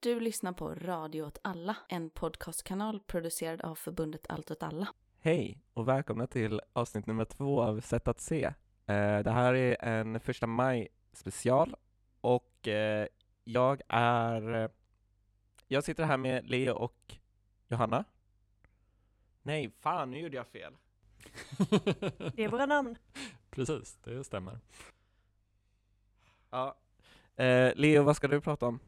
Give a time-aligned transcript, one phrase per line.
[0.00, 4.88] Du lyssnar på Radio åt alla, en podcastkanal producerad av förbundet Allt åt alla.
[5.20, 8.44] Hej och välkomna till avsnitt nummer två av Sätt att se.
[8.86, 11.76] Eh, det här är en första maj special
[12.20, 13.06] och eh,
[13.44, 14.54] jag är...
[14.64, 14.70] eh,
[15.68, 17.16] Jag sitter här med Leo och
[17.68, 18.04] Johanna.
[19.42, 20.76] Nej, fan nu gjorde jag fel.
[22.34, 22.96] Det är våra namn.
[23.50, 24.58] Precis, det stämmer.
[26.50, 26.76] Ja.
[27.74, 28.80] Leo, vad ska du prata om?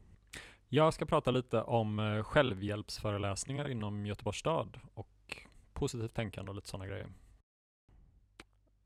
[0.73, 5.37] Jag ska prata lite om eh, självhjälpsföreläsningar inom Göteborgs stad och
[5.73, 7.07] positivt tänkande och lite sådana grejer.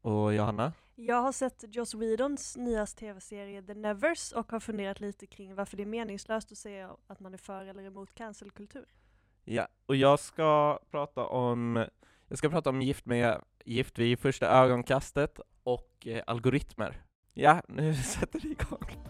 [0.01, 0.73] Och Johanna?
[0.95, 5.77] Jag har sett Joss Whedons nya tv-serie The Nevers och har funderat lite kring varför
[5.77, 8.85] det är meningslöst att säga att man är för eller emot cancelkultur.
[9.43, 11.85] Ja, och jag ska prata om
[12.27, 17.03] jag ska prata om gift med gift vid första ögonkastet och eh, algoritmer.
[17.33, 19.06] Ja, nu sätter vi igång.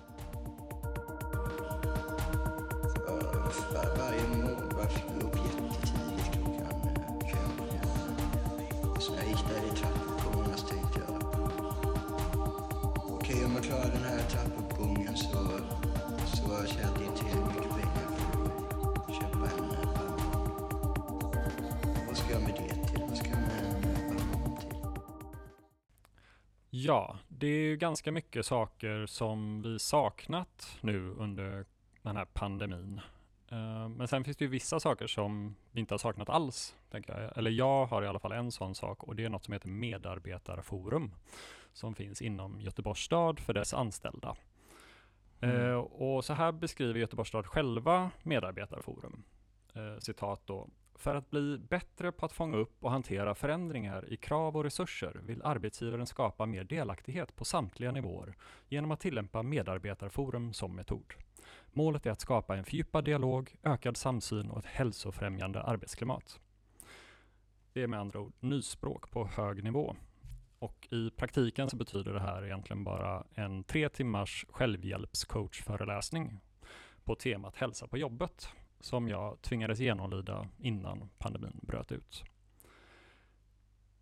[10.70, 11.16] Tänkte jag
[13.10, 15.28] okej om jag klarar den här trappuppgången så,
[16.28, 17.12] så tjänar jag
[17.48, 18.44] mycket pengar för
[19.02, 19.72] att köpa en.
[19.72, 20.08] Eh,
[22.08, 23.02] vad ska jag med det till?
[23.08, 24.70] Vad ska jag med en till?
[26.70, 31.66] Ja, det är ju ganska mycket saker som vi saknat nu under
[32.02, 33.02] den här pandemin.
[33.52, 36.76] Eh, Men sen finns det ju vissa saker som vi inte har saknat alls.
[36.92, 37.38] Tänker jag.
[37.38, 39.70] Eller jag har i alla fall en sån sak och det är något som heter
[39.70, 41.12] Medarbetarforum
[41.74, 44.36] som finns inom Göteborgs stad för dess anställda.
[45.42, 45.70] Mm.
[45.70, 49.24] Eh, och så här beskriver Göteborgs stad själva Medarbetarforum.
[49.74, 50.68] Eh, citat då.
[50.98, 55.22] För att bli bättre på att fånga upp och hantera förändringar i krav och resurser
[55.24, 58.36] vill arbetsgivaren skapa mer delaktighet på samtliga nivåer
[58.70, 61.14] genom att tillämpa medarbetarforum som metod.
[61.72, 66.40] Målet är att skapa en fördjupad dialog, ökad samsyn och ett hälsofrämjande arbetsklimat.
[67.74, 69.96] Det är med andra ord nyspråk på hög nivå.
[70.60, 76.40] Och i praktiken så betyder det här egentligen bara en tre timmars självhjälpscoachföreläsning
[77.04, 78.50] på temat hälsa på jobbet
[78.80, 82.24] som jag tvingades genomlida innan pandemin bröt ut.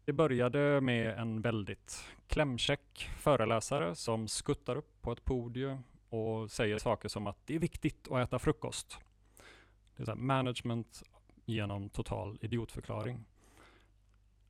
[0.05, 6.77] Det började med en väldigt klämkäck föreläsare som skuttar upp på ett podium och säger
[6.77, 8.99] saker som att det är viktigt att äta frukost.
[9.95, 11.03] Det är så här management
[11.45, 13.25] genom total idiotförklaring.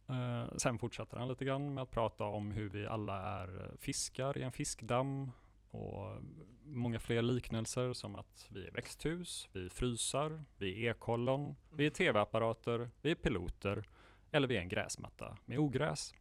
[0.07, 4.37] Eh, sen fortsätter han lite grann med att prata om hur vi alla är fiskar
[4.37, 5.31] i en fiskdamm
[5.75, 6.21] och
[6.63, 11.85] många fler liknelser som att vi är växthus, vi är frysar, vi är ekollon, vi
[11.85, 13.83] är tv-apparater, vi är piloter
[14.31, 16.13] eller vi är en gräsmatta med ogräs.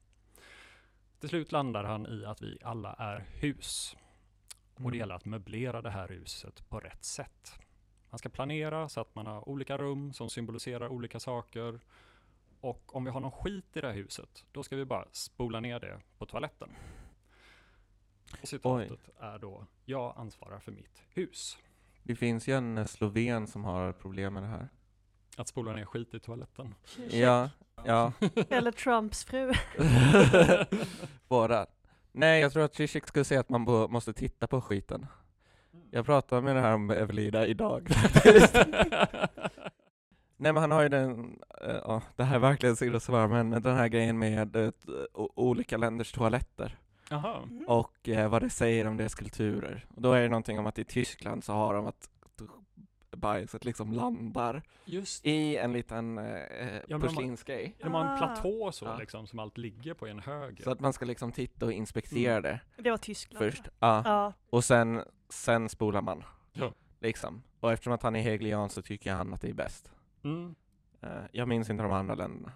[1.20, 3.96] Till slut landar han i att vi alla är hus
[4.74, 7.52] och det gäller att möblera det här huset på rätt sätt.
[8.10, 11.80] Man ska planera så att man har olika rum som symboliserar olika saker
[12.60, 15.60] och om vi har någon skit i det här huset, då ska vi bara spola
[15.60, 16.68] ner det på toaletten.
[18.42, 21.58] Och citatet är då, jag ansvarar för mitt hus.
[22.02, 24.68] Det finns ju en eh, sloven som har problem med det här.
[25.36, 26.74] Att spola ner skit i toaletten.
[27.10, 27.50] Ja,
[27.84, 28.12] ja.
[28.48, 29.52] Eller Trumps fru.
[31.28, 31.66] Båda.
[32.12, 35.06] Nej, jag tror att Zizek skulle säga att man måste titta på skiten.
[35.90, 37.88] Jag pratade med det här om Evelina idag.
[40.36, 43.76] Nej men han har ju den, eh, ja det här är verkligen sidospår, men den
[43.76, 44.70] här grejen med eh,
[45.14, 46.78] olika länders toaletter
[47.10, 47.42] Jaha.
[47.42, 47.64] Mm.
[47.68, 49.84] och eh, vad det säger om deras kulturer.
[49.96, 52.08] Och då är det någonting om att i Tyskland så har de att
[53.16, 57.76] bajset liksom landar Just i en liten eh, har- porslinsgrej.
[57.82, 58.16] De har en Ah.
[58.16, 58.96] platå så Ja.
[58.98, 60.62] liksom som allt ligger på i en hög.
[60.62, 63.44] Så att man ska liksom titta och inspektera det Det var Tyskland.
[63.44, 63.68] först.
[63.78, 64.02] Ja.
[64.04, 64.32] Ja.
[64.50, 66.24] Och sen, sen spolar man.
[66.52, 66.72] Ja.
[67.00, 67.42] Liksom.
[67.60, 69.92] Och eftersom att han är hegelian så tycker han att det är bäst.
[70.24, 70.54] Mm.
[71.00, 72.52] Eh, jag minns inte de andra länderna.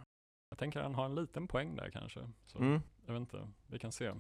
[0.51, 2.21] Jag tänker han har en liten poäng där kanske.
[2.47, 2.81] Så Mm.
[3.07, 4.13] jag vet inte, vi kan se.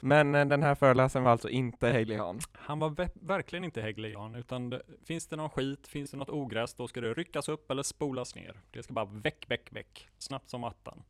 [0.00, 2.40] Men eh, den här föreläsaren var alltså inte hegelian.
[2.52, 6.30] Han var ve- verkligen inte hegelian, utan det, finns det någon skit, finns det något
[6.30, 8.60] ogräs, då ska det ryckas upp eller spolas ner.
[8.70, 11.02] Det ska bara väck, väck, väck, snabbt som attan.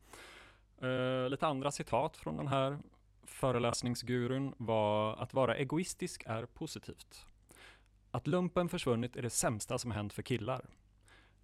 [0.83, 2.77] Uh, lite andra citat från den här
[3.23, 7.25] föreläsningsgurun var att vara egoistisk är positivt.
[8.11, 10.65] Att lumpen försvunnit är det sämsta som hänt för killar.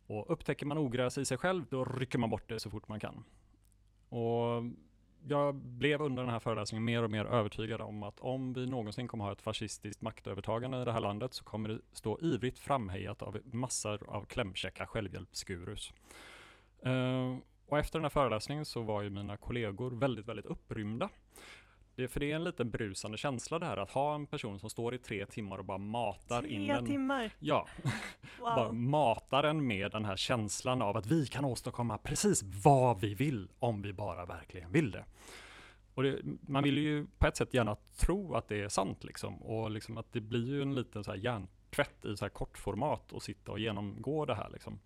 [0.08, 3.00] Och upptäcker man ogräs i sig själv, då rycker man bort det så fort man
[3.00, 3.24] kan.
[4.10, 4.64] Och
[5.28, 9.08] jag blev under den här föreläsningen mer och mer övertygad om att om vi någonsin
[9.08, 13.22] kommer ha ett fascistiskt maktövertagande i det här landet så kommer det stå ivrigt framhejat
[13.22, 15.94] av massor av klämkäcka självhjälpsgurus.
[16.86, 17.38] Uh,
[17.68, 21.10] och efter den här föreläsningen så var ju mina kollegor väldigt, väldigt upprymda.
[21.96, 24.70] Det, för det är en lite brusande känsla det här att ha en person som
[24.70, 27.32] står i tre timmar och bara matar in Tre timmar!
[27.40, 27.68] Ja,
[28.40, 28.76] bara Wow.
[28.76, 33.50] matar en med den här känslan av att vi kan åstadkomma precis vad vi vill
[33.60, 35.06] om vi bara verkligen vill det.
[35.94, 39.42] Och det, man vill ju på ett sätt gärna tro att det är sant liksom
[39.42, 43.12] och liksom att det blir ju en liten så här hjärntvätt i så här kortformat
[43.14, 44.80] och sitta och genomgå det här liksom.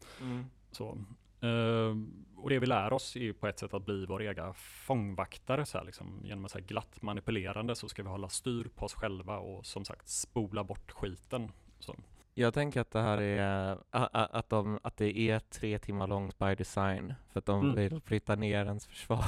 [0.71, 0.97] Så.
[1.41, 1.95] Eh,
[2.35, 5.65] och det vi lär oss är ju på ett sätt att bli vår ega fångvaktare.
[5.65, 6.21] Så liksom.
[6.23, 9.85] Genom ett så glatt manipulerande så ska vi hålla styr på oss själva och som
[9.85, 11.51] sagt spola bort skiten.
[11.79, 11.95] Så.
[12.33, 16.55] Jag tänker att det här är, att, de, att det är tre timmar långt by
[16.55, 17.75] design, för att de Mm.
[17.75, 19.25] vill flytta ner ens försvar.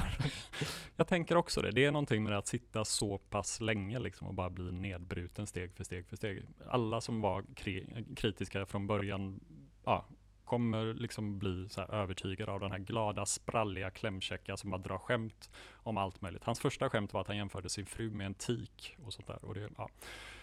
[0.95, 1.71] Jag tänker också det.
[1.71, 5.73] Det är någonting med att sitta så pass länge liksom och bara bli nedbruten steg
[5.73, 6.43] för steg för steg.
[6.69, 9.39] Alla som var kri- kritiska från början
[9.85, 10.05] ja,
[10.51, 14.97] kommer liksom bli så här övertygade av den här glada, spralliga, klämkäcka som bara drar
[14.97, 16.43] skämt om allt möjligt.
[16.43, 19.45] Hans första skämt var att han jämförde sin fru med en tik och sånt där.
[19.45, 19.89] Och det, ja.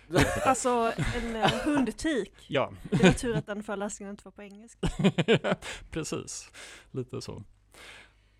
[0.45, 2.33] Alltså en uh, hundtik.
[2.49, 4.89] ja, Det är tur att den föreläsningen inte var på engelska.
[5.91, 6.53] Precis,
[6.91, 7.43] lite så.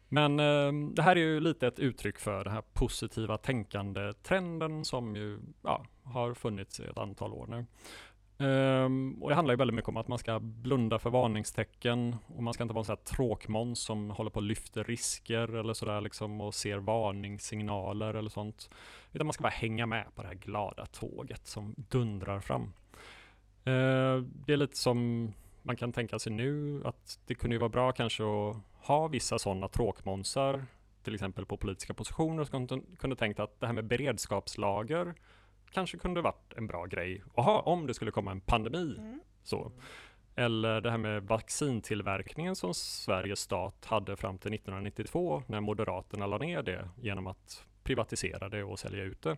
[0.09, 4.85] Men eh, det här är ju lite ett uttryck för den här positiva tänkande trenden
[4.85, 7.67] som ju ja, har funnits i ett antal år nu.
[8.41, 12.43] Um, och det handlar ju väldigt mycket om att man ska blunda för varningstecken och
[12.43, 15.75] man ska inte vara en sån här tråkmåns som håller på och lyfter risker eller
[15.75, 18.71] sådär liksom och ser varningssignaler eller sånt.
[19.13, 22.63] Utan man ska bara hänga med på det här glada tåget som dundrar fram.
[23.67, 25.29] Uh, det är lite som
[25.63, 28.57] man kan tänka sig nu att det kunde ju vara bra kanske att
[28.87, 30.67] ha vissa sådana tråkmånsar,
[31.03, 35.15] till exempel på politiska positioner, som kunde, kunde tänkt att det här med beredskapslager
[35.71, 38.95] kanske kunde varit en bra grej att ha om det skulle komma en pandemi.
[38.99, 39.21] Mm.
[39.43, 39.73] Så.
[40.35, 46.39] Eller det här med vaccintillverkningen som Sveriges stat hade fram till 1992 när Moderaterna la
[46.39, 49.37] ner det genom att privatisera det och sälja ut det.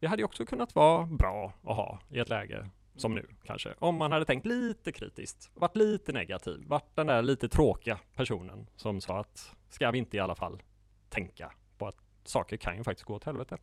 [0.00, 3.74] Det hade också kunnat vara bra att ha i ett läge som nu kanske.
[3.78, 8.66] Om man hade tänkt lite kritiskt, varit lite negativ, varit den där lite tråkiga personen
[8.76, 10.62] som sa att ska vi inte i alla fall
[11.08, 13.58] tänka på att saker kan ju faktiskt gå åt helvete.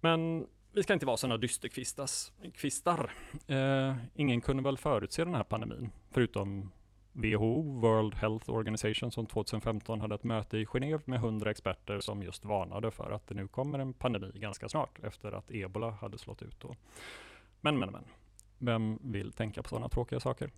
[0.00, 3.10] Men vi ska inte vara sådana dysterkvistar.
[3.46, 6.70] Eh, ingen kunde väl förutse den här pandemin, förutom
[7.12, 12.22] WHO, World Health Organization, som 2015 hade ett möte i Genève med 100 experter som
[12.22, 16.18] just varnade för att det nu kommer en pandemi ganska snart efter att ebola hade
[16.18, 16.60] slått ut.
[16.60, 16.76] Då.
[17.60, 18.04] Men, men, men.
[18.58, 20.50] Vem vill tänka på sådana tråkiga saker?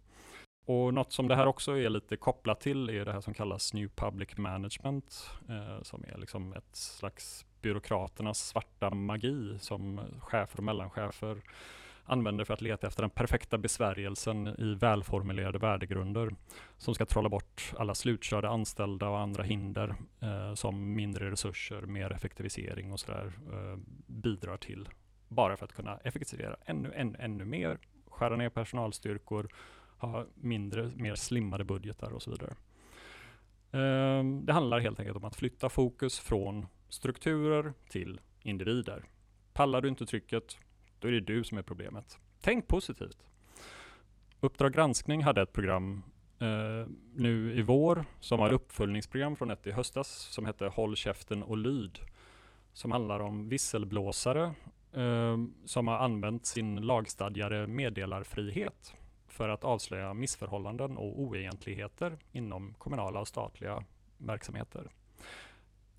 [0.65, 3.75] Och något som det här också är lite kopplat till är det här som kallas
[3.75, 10.65] New Public Management, eh, som är liksom ett slags byråkraternas svarta magi som chefer och
[10.65, 11.43] mellanchefer
[12.05, 16.35] använder för att leta efter den perfekta besvärjelsen i välformulerade värdegrunder
[16.77, 22.13] som ska trolla bort alla slutkörda anställda och andra hinder eh, som mindre resurser, mer
[22.13, 24.89] effektivisering och sådär eh, bidrar till.
[25.29, 27.79] Bara för att kunna effektivisera ännu, ännu, ännu mer,
[28.11, 29.49] skära ner personalstyrkor,
[30.03, 32.55] ha mindre, mer slimmade budgetar och så vidare.
[33.73, 39.05] Ehm, det handlar helt enkelt om att flytta fokus från strukturer till individer.
[39.53, 40.59] Pallar du inte trycket,
[40.99, 42.19] då är det du som är problemet.
[42.41, 43.19] Tänk positivt.
[44.41, 46.03] Uppdrag granskning hade ett program
[46.39, 50.97] eh, nu i vår som var ett uppföljningsprogram från ett i höstas som hette Håll
[50.97, 51.99] käften och lyd.
[52.73, 54.55] Som handlar om visselblåsare
[54.93, 58.95] eh, som har använt sin lagstadgade meddelarfrihet
[59.33, 63.85] för att avslöja missförhållanden och oegentligheter inom kommunala och statliga
[64.19, 64.91] verksamheter.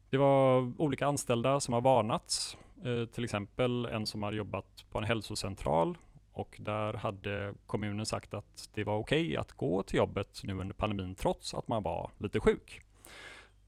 [0.10, 4.98] Det var olika anställda som har varnats, eh, till exempel en som har jobbat på
[4.98, 5.98] en hälsocentral
[6.32, 10.74] och där hade kommunen sagt att det var okej att gå till jobbet nu under
[10.74, 12.82] pandemin trots att man var lite sjuk.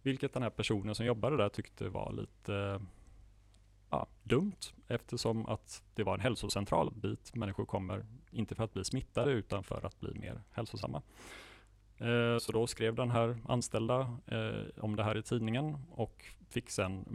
[0.01, 2.82] Vilket den här personen som jobbade där tyckte var lite
[3.96, 8.84] ja, dumt eftersom att det var en hälsocentral dit människor kommer, inte för att bli
[8.84, 11.02] smittade utan för att bli mer hälsosamma.
[11.98, 16.70] Eh, så då skrev den här anställda eh, om det här i tidningen och fick
[16.70, 17.06] sen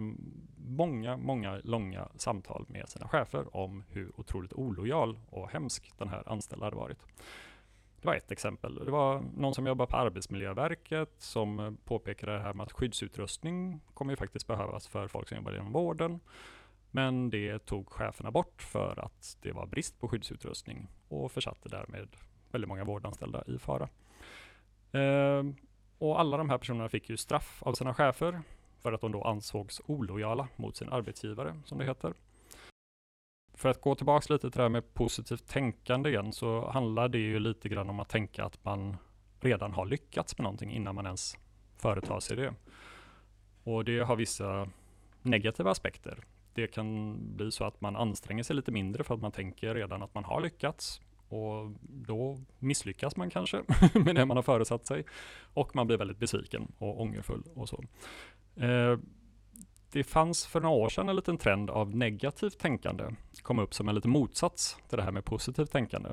[0.57, 6.29] många, många långa samtal med sina chefer om hur otroligt olojal och hemsk den här
[6.29, 6.99] anställda hade varit.
[8.01, 8.75] Det var ett exempel.
[8.85, 13.81] Det var någon som jobbar på Arbetsmiljöverket som eh, påpekade det här med att skyddsutrustning
[13.95, 16.21] kommer ju faktiskt behövas för folk som jobbar inom vården.
[16.91, 22.09] Men det tog cheferna bort för att det var brist på skyddsutrustning och försatte därmed
[22.51, 23.89] väldigt många vårdanställda i fara.
[24.93, 25.57] Ehm,
[25.99, 28.43] och alla de här personerna fick ju straff av sina chefer
[28.79, 32.15] för att de då ansågs olojala mot sin arbetsgivare, som det heter.
[33.55, 37.19] För att gå tillbaks lite till det här med positivt tänkande igen, så handlar det
[37.19, 38.97] ju lite grann om att tänka att man
[39.41, 41.37] redan har lyckats med någonting innan man ens
[41.77, 42.55] företar sig det.
[43.65, 44.69] Och det har vissa
[45.23, 49.33] negativa aspekter det kan bli så att man anstränger sig lite mindre för att man
[49.33, 51.01] tänker redan att man har lyckats.
[51.29, 53.63] Och då misslyckas man kanske
[53.95, 55.05] med det man har föresatt sig.
[55.55, 57.85] Och man blir väldigt besviken och ångerfull och så.
[58.57, 58.99] Eh,
[59.93, 63.05] det fanns för några år sedan en liten trend av negativt tänkande.
[63.43, 66.11] kom upp som en liten motsats till det här med positivt tänkande.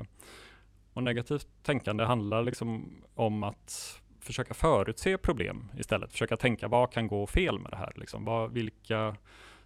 [0.92, 6.12] Och negativt tänkande handlar liksom om att försöka förutse problem istället.
[6.12, 7.92] Försöka tänka vad kan gå fel med det här?
[7.96, 9.16] Liksom, vad, vilka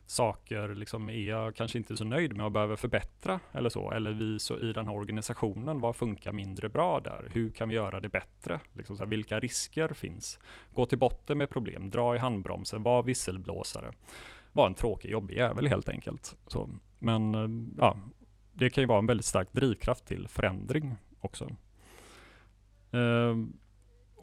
[0.06, 3.90] saker liksom är jag kanske inte så nöjd med och behöver förbättra eller så.
[3.90, 7.28] Eller vi så i den här organisationen, vad funkar mindre bra där?
[7.32, 8.60] Hur kan vi göra det bättre?
[8.72, 10.38] Liksom så här, vilka risker finns?
[10.74, 13.92] Gå till botten med problem, dra i handbromsen, var visselblåsare.
[14.52, 16.36] Var en tråkig, jobbig jävel helt enkelt.
[16.46, 17.96] Så, men eh, ja,
[18.52, 21.44] det kan ju vara en väldigt stark drivkraft till förändring också.
[22.94, 23.36] Uh,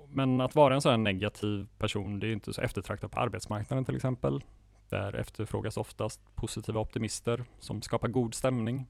[0.09, 3.85] men att vara en sån här negativ person, det är inte så eftertraktat på arbetsmarknaden
[3.85, 4.43] till exempel.
[4.89, 8.87] Där efterfrågas oftast positiva optimister som skapar god stämning.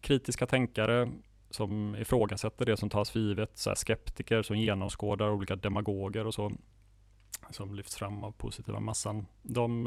[0.00, 1.10] Kritiska tänkare
[1.50, 6.52] som ifrågasätter det som tas för givet, så skeptiker som genomskådar olika demagoger och så
[7.50, 9.26] som lyfts fram av positiva massan.
[9.42, 9.84] De,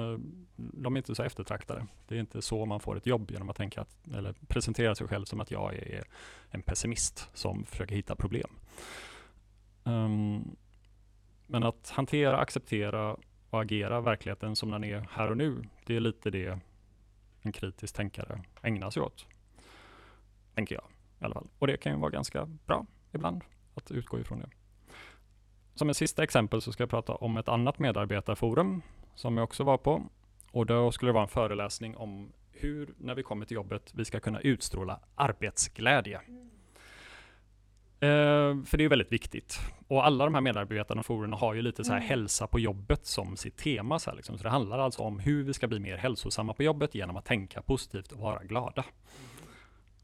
[0.55, 1.87] de, är inte så eftertraktade.
[2.07, 5.07] Det är inte så man får ett jobb genom att tänka att, eller presentera sig
[5.07, 6.03] själv som att jag är
[6.49, 8.49] en pessimist som försöker hitta problem.
[9.83, 10.55] Um,
[11.47, 13.17] men att hantera, acceptera
[13.57, 16.59] och agera verkligheten som den är här och nu, det är lite det
[17.41, 19.25] en kritisk tänkare ägnar sig åt.
[20.55, 20.83] Tänker jag
[21.21, 21.47] i alla fall.
[21.59, 23.43] Och det kan ju vara ganska bra ibland
[23.75, 24.49] att utgå ifrån det.
[25.75, 28.81] Som ett sista exempel så ska jag prata om ett annat medarbetarforum
[29.15, 30.03] som jag också var på.
[30.51, 34.05] Och då skulle det vara en föreläsning om hur, när vi kommer till jobbet, vi
[34.05, 36.21] ska kunna utstråla arbetsglädje.
[37.99, 39.59] Eh, för det är väldigt viktigt.
[39.87, 42.09] Och alla de här medarbetarna och forumen har ju lite så här mm.
[42.09, 43.99] hälsa på jobbet som sitt tema.
[43.99, 44.37] Så, liksom.
[44.37, 47.25] så det handlar alltså om hur vi ska bli mer hälsosamma på jobbet genom att
[47.25, 48.85] tänka positivt och vara glada.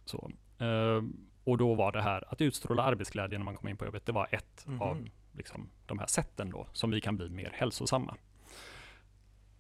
[0.06, 1.04] Så, eh,
[1.44, 4.12] och då var det här att utstråla arbetsglädje när man kommer in på jobbet, det
[4.12, 4.82] var ett mm.
[4.82, 5.08] av
[5.38, 8.16] liksom, de här sätten då som vi kan bli mer hälsosamma.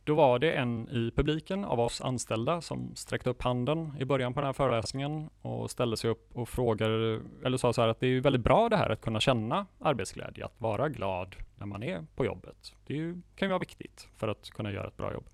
[0.06, 4.34] Då var det en i publiken av oss anställda som sträckte upp handen i början
[4.34, 8.00] på den här föreläsningen och ställde sig upp och frågade, eller sa så här att
[8.00, 11.84] det är väldigt bra det här att kunna känna arbetsglädje, att vara glad när man
[11.84, 12.76] är på jobbet.
[12.88, 15.26] Det ju, kan ju vara viktigt för att kunna göra ett bra jobb.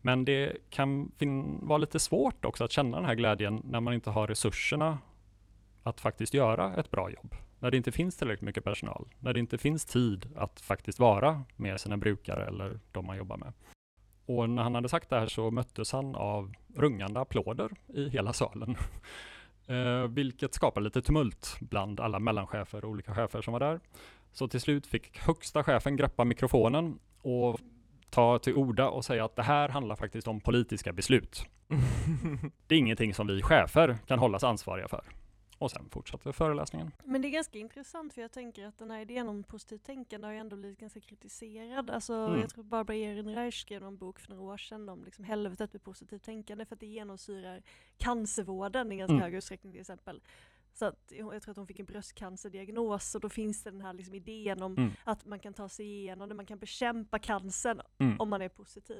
[0.00, 1.12] Men det kan
[1.62, 4.98] vara lite svårt också att känna den här glädjen när man inte har resurserna
[5.82, 7.34] att faktiskt göra ett bra jobb.
[7.58, 11.44] När det inte finns tillräckligt mycket personal, när det inte finns tid att faktiskt vara
[11.56, 13.52] med sina brukare eller de man jobbar med.
[14.26, 18.32] Och när han hade sagt det här så möttes han av rungande applåder i hela
[18.32, 18.76] salen.
[19.66, 23.80] eh, vilket skapade lite tumult bland alla mellanchefer och olika chefer som var där.
[24.32, 27.60] Så till slut fick högsta chefen greppa mikrofonen och
[28.10, 31.46] ta till orda och säga att det här handlar faktiskt om politiska beslut.
[32.66, 35.04] det är ingenting som vi chefer kan hållas ansvariga för.
[35.64, 36.90] Och sen fortsatte föreläsningen.
[37.04, 40.26] Men det är ganska intressant för jag tänker att den här idén om positivt tänkande
[40.26, 41.90] har ju ändå blivit ganska kritiserad.
[41.90, 42.40] Alltså mm.
[42.40, 45.82] jag tror Barbara Ehrenreich skrev en bok för några år sedan om liksom helvetet med
[45.82, 47.62] positivt tänkande för att det genomsyrar
[47.98, 49.22] cancervården i ganska mm.
[49.22, 50.20] hög utsträckning till exempel.
[50.74, 53.92] Så att, jag tror att hon fick en bröstcancerdiagnos och då finns det den här
[53.92, 54.90] liksom idén om mm.
[55.04, 58.20] att man kan ta sig igenom det, man kan bekämpa cancern mm.
[58.20, 58.96] om man är positiv.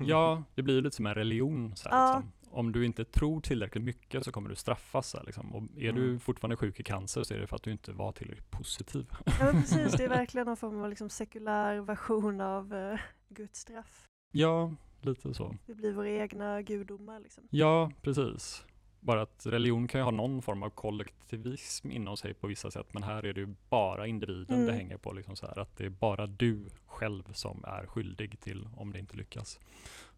[0.00, 1.76] Ja, det blir lite som en religion.
[1.76, 2.32] Så här, liksom.
[2.50, 5.10] Om du inte tror tillräckligt mycket så kommer du straffas.
[5.10, 5.54] Så här, liksom.
[5.54, 5.94] Och är mm.
[5.94, 9.06] du fortfarande sjuk i cancer så är det för att du inte var tillräckligt positiv.
[9.24, 9.92] Ja, precis.
[9.92, 14.04] Det är verkligen någon form av liksom sekulär version av uh, Guds straff.
[14.32, 15.56] Ja, lite så.
[15.66, 17.20] Vi blir våra egna gudomar.
[17.20, 17.44] Liksom.
[17.50, 18.64] Ja, precis.
[19.04, 22.86] Bara att religion kan ju ha någon form av kollektivism inom sig på vissa sätt,
[22.94, 24.66] men här är det ju bara individen mm.
[24.66, 25.12] det hänger på.
[25.12, 28.98] Liksom så här, att det är bara du själv som är skyldig till om det
[28.98, 29.60] inte lyckas.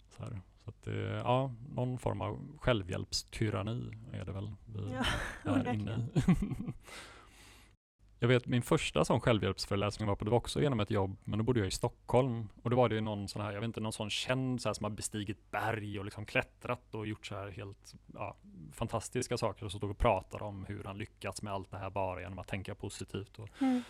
[0.08, 0.24] Så,
[0.64, 4.94] så att det, ja, någon form av självhjälpstyranni är det väl vi
[5.44, 6.20] ja, är inne i.
[8.26, 11.38] Jag vet min första sån självhjälpsföreläsning var på, det var också genom ett jobb, men
[11.38, 12.48] då bodde jag i Stockholm.
[12.62, 14.74] Och då var det någon sån här, jag vet inte, någon sån känd så här,
[14.74, 18.36] som har bestigit berg och liksom klättrat och gjort så här helt ja,
[18.72, 21.90] fantastiska saker och så stod och pratade om hur han lyckats med allt det här
[21.90, 23.38] bara genom att tänka positivt.
[23.38, 23.82] Och, mm.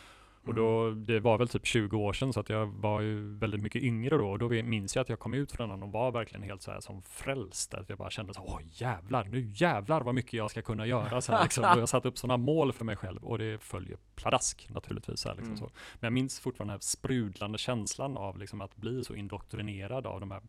[0.47, 3.63] Och då, det var väl typ 20 år sedan så att jag var ju väldigt
[3.63, 6.13] mycket yngre då och då minns jag att jag kom ut från den och var
[6.13, 7.75] verkligen helt så här som frälst.
[7.75, 11.21] Att jag bara kände så åh jävlar, nu jävlar vad mycket jag ska kunna göra.
[11.21, 11.65] Så här, liksom.
[11.65, 15.21] och jag satte upp sådana mål för mig själv och det följer pladask naturligtvis.
[15.21, 15.59] Så här, liksom, mm.
[15.59, 15.71] så.
[15.95, 20.21] Men jag minns fortfarande den här sprudlande känslan av liksom, att bli så indoktrinerad av
[20.21, 20.43] de här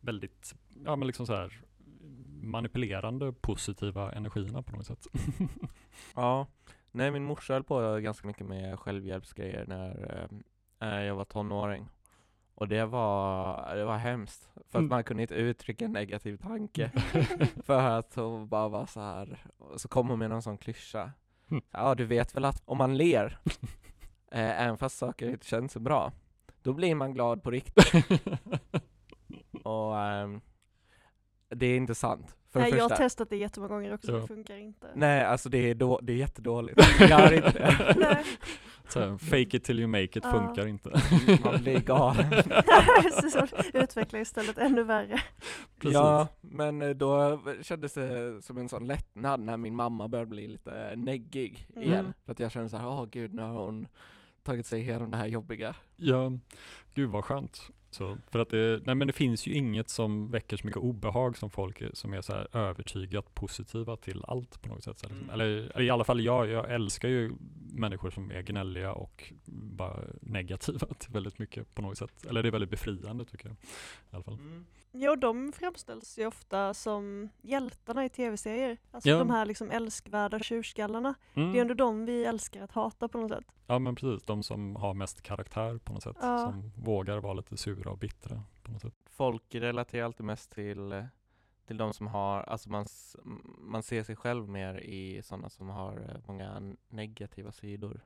[0.00, 1.62] väldigt, ja men liksom så här
[2.42, 5.06] manipulerande positiva energierna på något sätt.
[6.14, 6.46] ja,
[6.92, 10.28] Nej, min morsa höll på ganska mycket med självhjälpsgrejer när
[10.80, 11.88] eh, jag var tonåring.
[12.54, 14.88] Och det var, det var hemskt, för att Mm.
[14.88, 16.90] man kunde inte uttrycka en negativ tanke.
[17.64, 19.44] för att hon bara var så här.
[19.58, 21.10] och så kom hon med någon sån klyscha.
[21.50, 21.62] Mm.
[21.70, 23.38] Ja, du vet väl att om man ler,
[24.32, 26.12] eh, även fast saker inte känns så bra,
[26.62, 27.92] då blir man glad på riktigt.
[29.64, 30.40] Och ehm,
[31.48, 32.36] det är inte sant.
[32.60, 34.18] Nej, jag har testat det jättemånga gånger också, Ja.
[34.18, 34.86] det funkar inte.
[34.94, 36.80] Nej, alltså det är, då, det är jättedåligt.
[37.00, 37.94] Gör inte det.
[37.98, 38.24] Nej.
[38.88, 40.30] Så fake it till you make it Ja.
[40.30, 40.90] funkar inte.
[41.44, 42.32] Man blir galen.
[43.82, 45.20] Utveckla istället ännu värre.
[45.78, 45.94] Precis.
[45.94, 50.48] Ja, men eh, då kändes det som en sån lättnad när min mamma började bli
[50.48, 51.88] lite neggig Mm.
[51.88, 52.12] igen.
[52.24, 53.86] För att jag kände så här, åh gud, nu har hon
[54.42, 55.74] tagit sig igenom det här jobbiga.
[55.96, 56.32] Ja,
[56.94, 57.70] gud vad skönt.
[57.94, 61.36] Så, för att det, nej men det finns ju inget som väcker så mycket obehag
[61.36, 64.98] som folk är, som är så här övertygat positiva till allt på något sätt.
[64.98, 65.22] Så liksom.
[65.22, 65.34] Mm.
[65.34, 67.32] eller, eller i alla fall jag, jag älskar ju
[67.72, 72.24] människor som är gnälliga och bara negativa till väldigt mycket på något sätt.
[72.28, 73.56] Eller det är väldigt befriande tycker jag.
[74.10, 74.38] I alla fall.
[74.94, 78.78] Jo, de framställs ju ofta som hjältarna i tv-serier.
[78.90, 79.18] Alltså Ja.
[79.18, 81.14] de här liksom älskvärda tjurskallarna.
[81.34, 81.52] Mm.
[81.52, 83.44] Det är ändå de vi älskar att hata på något sätt.
[83.66, 86.16] Ja men precis, de som har mest karaktär på något sätt.
[86.20, 86.38] Ja.
[86.38, 88.94] Som vågar vara lite sura och bittra på något sätt.
[89.06, 91.04] Folk relaterar alltid mest till, eh,
[91.66, 92.86] till de som har, alltså man,
[93.58, 98.00] man ser sig själv mer i sådana som har eh, många negativa sidor.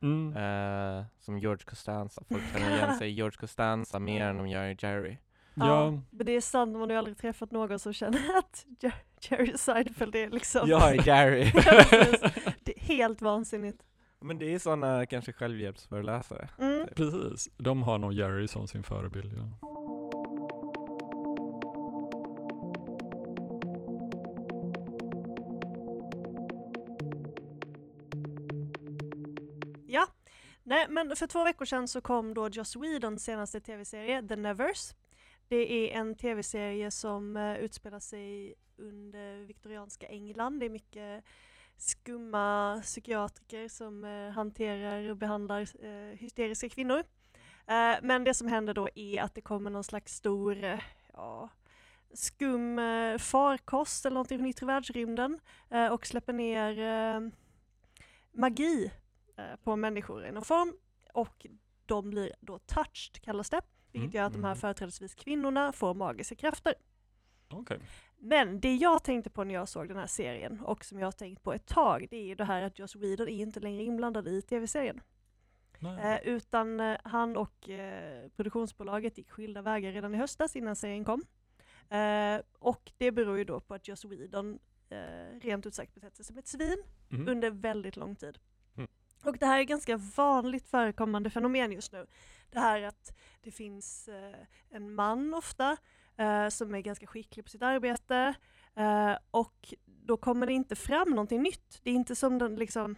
[0.00, 0.36] Mm.
[0.36, 4.66] Eh, som George Costanza, folk känner igen sig i George Costanza mer än de gör
[4.66, 5.16] i Jerry.
[5.54, 9.02] Ja, Men det är sant, man har ju aldrig träffat någon som känner att Jer-
[9.20, 11.44] Jerry Seinfeld är liksom Jag är Jerry!
[12.64, 13.82] Det är helt vansinnigt.
[14.22, 16.48] Men det är sådana kanske självhjälpsföreläsare.
[16.58, 16.88] Mm.
[16.94, 17.48] precis.
[17.56, 19.32] De har nog Jerry som sin förebild.
[19.32, 19.68] Ja.
[29.86, 30.06] Ja,
[30.62, 34.94] nej men för två veckor sedan så kom då Joss Whedons senaste tv-serie The Nevers.
[35.48, 40.60] Det är en tv-serie som uh, utspelar sig under viktorianska England.
[40.60, 41.24] Det är mycket
[41.82, 46.98] skumma psykiatriker som eh, hanterar och behandlar eh, hysteriska kvinnor.
[47.66, 50.80] Eh, men det som händer då är att det kommer någon slags stor,
[51.12, 51.48] ja,
[52.14, 52.80] skum
[53.18, 55.40] farkost eller någonting från yttre världsrymden
[55.90, 57.32] och släpper ner
[58.32, 58.92] magi
[59.64, 60.74] på människor i någon form
[61.12, 61.46] och
[61.86, 63.60] de blir då touched kallas det,
[63.92, 64.16] vilket Mm.
[64.16, 64.60] gör att de här Mm.
[64.60, 66.74] företrädesvis kvinnorna får magiska krafter.
[67.48, 67.78] Okej.
[68.24, 71.12] Men det jag tänkte på när jag såg den här serien och som jag har
[71.12, 73.82] tänkt på ett tag, det är ju det här att Joss Whedon är inte längre
[73.82, 75.00] inblandad i tv-serien.
[76.02, 81.04] Eh, utan eh, han och eh, produktionsbolaget gick skilda vägar redan i höstas innan serien
[81.04, 81.22] kom.
[81.88, 84.58] Eh, och det beror ju då på att Joss Whedon
[84.88, 87.28] eh, rent ut sagt betett sig som ett svin Mhm.
[87.28, 88.38] under väldigt lång tid.
[88.76, 88.88] Mm.
[89.24, 92.06] Och det här är ganska vanligt förekommande fenomen just nu.
[92.50, 95.76] Det här att det finns eh, en man ofta
[96.16, 98.34] eh, som är ganska skicklig på sitt arbete
[98.76, 101.80] eh, och då kommer det inte fram någonting nytt.
[101.82, 102.96] Det är inte som den liksom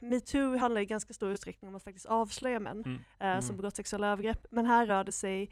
[0.00, 2.96] Metoo handlar i ganska stor utsträckning om att faktiskt avslöja män Mm.
[3.36, 3.56] eh, som Mm.
[3.56, 4.46] begått sexuella övergrepp.
[4.50, 5.50] Men här rör det sig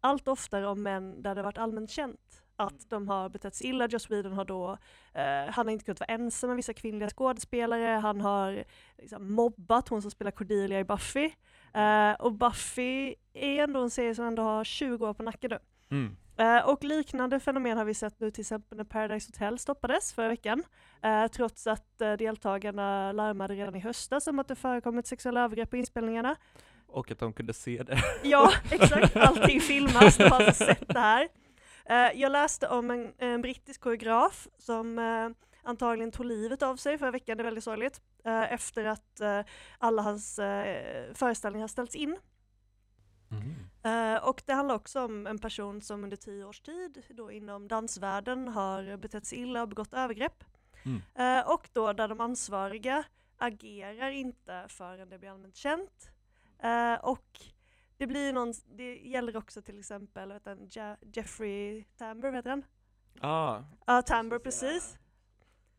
[0.00, 3.86] allt oftare om män där det varit allmänt känt att de har betett sig illa.
[3.88, 4.78] Joss Whedon har då,
[5.12, 8.64] eh, han har inte kunnat vara ensam med vissa kvinnliga skådespelare, han har
[8.98, 11.30] liksom, mobbat hon som spelar Cordelia i Buffy.
[11.74, 15.58] Eh, och Buffy är ändå en serie som ändå har 20 år på nacken nu.
[15.96, 16.16] Mm.
[16.36, 20.28] Eh, och liknande fenomen har vi sett nu till exempel när Paradise Hotel stoppades förra
[20.28, 20.62] veckan.
[21.02, 25.70] Eh, trots att eh, deltagarna larmade redan i höstas om att det förekommit sexuella övergrepp
[25.70, 26.36] på inspelningarna.
[26.86, 27.98] Och att de kunde se det.
[28.22, 29.16] Ja, exakt.
[29.16, 30.16] Allting filmas.
[30.16, 31.28] De har alltså sett det här.
[32.14, 34.98] Jag läste om en, en brittisk koreograf som
[35.62, 39.20] antagligen tog livet av sig förra veckan, det är väldigt sorgligt, efter att
[39.78, 40.36] alla hans
[41.14, 42.16] föreställningar ställts in.
[43.28, 43.54] Mhm.
[43.84, 47.68] Eh, och det handlar också om en person som under tio års tid då inom
[47.68, 50.44] dansvärlden har betett sig illa och begått övergrepp.
[50.84, 51.02] Mm.
[51.14, 53.04] Eh, och då där de ansvariga
[53.38, 56.10] agerar inte förrän det blir allmänt känt.
[56.62, 57.40] Eh, och
[57.96, 62.62] det blir någon, det gäller också till exempel vet han, Je- Jeffrey Tambor, vet han?
[63.20, 64.98] Ah, Ja, Tambor precis.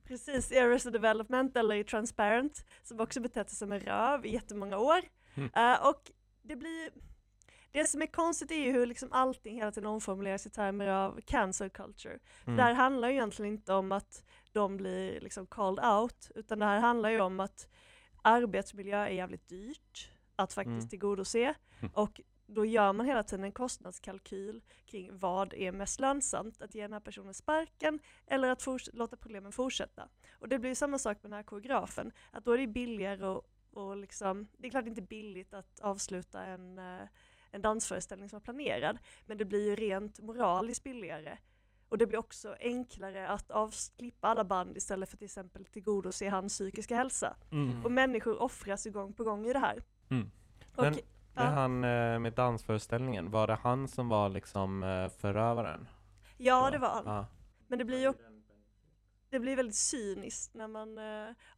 [0.04, 4.34] Precis, i Arrested Development eller i Transparent, som också betett sig som en röv i
[4.34, 5.02] jättemånga år.
[5.36, 5.50] Mm.
[5.84, 6.90] Och det blir
[7.76, 11.22] det som är konstigt är ju hur liksom allting hela tiden omformuleras i termer av
[11.22, 12.20] cancel culture.
[12.46, 12.58] mm.
[12.58, 16.66] Det här handlar ju egentligen inte om att de blir liksom called out, utan det
[16.66, 17.68] här handlar ju om att
[18.22, 20.90] arbetsmiljö är jävligt dyrt att faktiskt Mm.
[20.90, 21.92] tillgodose Mm.
[21.94, 26.82] och då gör man hela tiden en kostnadskalkyl kring vad är mest lönsamt, att ge
[26.82, 30.08] den här personen sparken eller att låta problemen fortsätta.
[30.40, 33.26] Och det blir ju samma sak med den här koreografen, att då är det billigare
[33.28, 37.08] och, och liksom, det är klart inte billigt att avsluta en, eh,
[37.56, 38.98] en dansföreställning som var planerad.
[39.26, 41.38] Men det blir ju rent moraliskt billigare.
[41.90, 46.54] Och det blir också enklare att avklippa alla band istället för till exempel tillgodose hans
[46.54, 47.36] psykiska hälsa.
[47.52, 47.86] Mm.
[47.86, 49.84] Och människor offras ju gång på gång i det här.
[50.10, 50.32] Mm.
[50.76, 50.96] Och, Men-
[51.36, 51.42] ja.
[51.44, 55.88] Han eh, med dansföreställningen, var det han som var liksom eh, förövaren?
[56.38, 57.04] ja, det var han.
[57.06, 57.26] Ja.
[57.68, 58.14] Men det blir ju
[59.30, 60.98] det blir väldigt cyniskt när man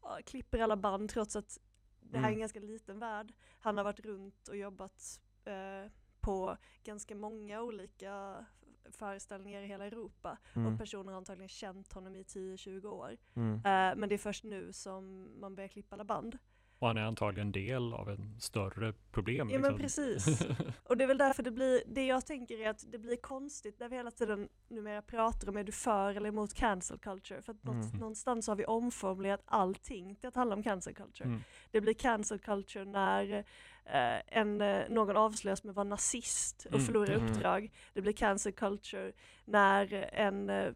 [0.03, 1.57] ja, klipper alla band trots att
[2.01, 2.39] det här är en Mm.
[2.39, 3.33] ganska liten värld.
[3.59, 8.45] Han har varit runt och jobbat eh, på ganska många olika
[8.91, 10.73] föreställningar i hela Europa Mm.
[10.73, 13.17] och personer har antagligen känt honom i 10-20 år.
[13.35, 13.53] Mm.
[13.55, 16.37] Eh, men det är först nu som man börjar klippa alla band.
[16.79, 19.49] Och han är antagligen del av en större problem.
[19.49, 20.03] Ja, men liksom.
[20.05, 20.41] precis.
[20.83, 23.79] Och det är väl därför det blir, det jag tänker är att det blir konstigt
[23.79, 27.41] när vi hela tiden numera pratar om är du för eller emot cancel culture?
[27.41, 27.87] För att Mm.
[27.99, 31.29] någonstans har vi omformulerat allting till att handla om cancel culture.
[31.29, 31.41] Mm.
[31.71, 33.45] Det blir cancel culture när
[33.93, 36.85] eh, en, eh, någon avslöjas med att vara nazist och Mm.
[36.85, 37.25] förlorar Mm.
[37.31, 37.71] uppdrag.
[37.93, 39.11] Det blir cancel culture
[39.45, 40.73] när en, eh,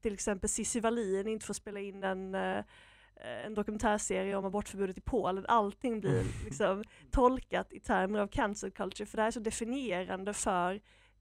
[0.00, 2.64] till exempel Cissi Wallin inte får spela in en eh,
[3.44, 5.44] en dokumentärserie om abortförbudet i Polen.
[5.48, 10.34] Allting blir liksom tolkat i termer av cancel culture för det här är så definierande
[10.34, 10.80] för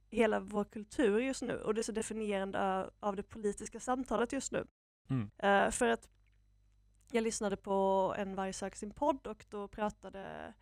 [0.09, 4.51] hela vår kultur just nu och det är så definierande av, det politiska samtalet just
[4.51, 4.65] nu.
[5.09, 5.29] Mm.
[5.37, 6.09] Eh, för att
[7.11, 10.53] jag lyssnade på en Varg söker sin podd och då pratade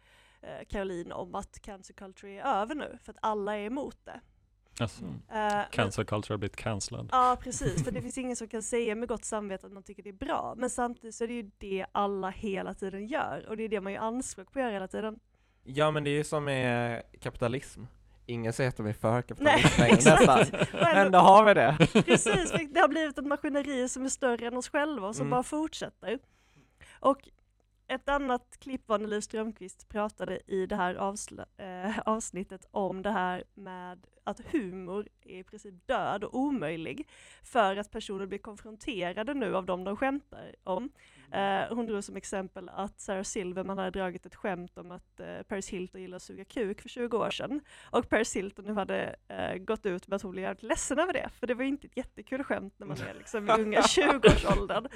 [0.43, 4.19] eh, Caroline om att cancel culture är över nu för att alla är emot det.
[4.79, 5.15] Alltså, Mm.
[5.15, 7.09] Eh, men- Cancel culture har blivit cancelled.
[7.11, 10.03] Ja precis, för det finns ingen som kan säga med gott samvete att man tycker
[10.03, 10.53] det är bra.
[10.57, 13.81] Men samtidigt så är det ju det alla hela tiden gör och det är det
[13.81, 15.19] man gör anspråk på att göra hela tiden.
[15.63, 17.83] Ja men det är ju som med kapitalism.
[18.25, 20.45] Ingen säger att de är för kapitalism Nej, nästan.
[20.73, 21.77] Men ändå- då har vi det.
[22.05, 25.31] Precis, det har blivit ett maskineri som är större än oss själva och som Mm.
[25.31, 26.19] bara fortsätter.
[26.99, 27.29] Och
[27.87, 30.95] ett annat klipp var när Liv Strömquist pratade i det här
[31.57, 37.07] eh, avsnittet om det här med att humor är i princip död och omöjlig
[37.43, 40.91] för att personer blir konfronterade nu av dem de skämtar om.
[41.31, 45.41] Eh, hon drog som exempel att Sarah Silverman hade dragit ett skämt om att eh,
[45.47, 47.61] Paris Hilton gillar att suga kuk för 20 år sedan.
[47.83, 49.15] Och Paris Hilton nu hade
[49.59, 51.97] gått ut med att hon blev jävligt ledsen över det, för det var inte ett
[51.97, 54.87] jättekul skämt när man är liksom i unga 20-årsåldern.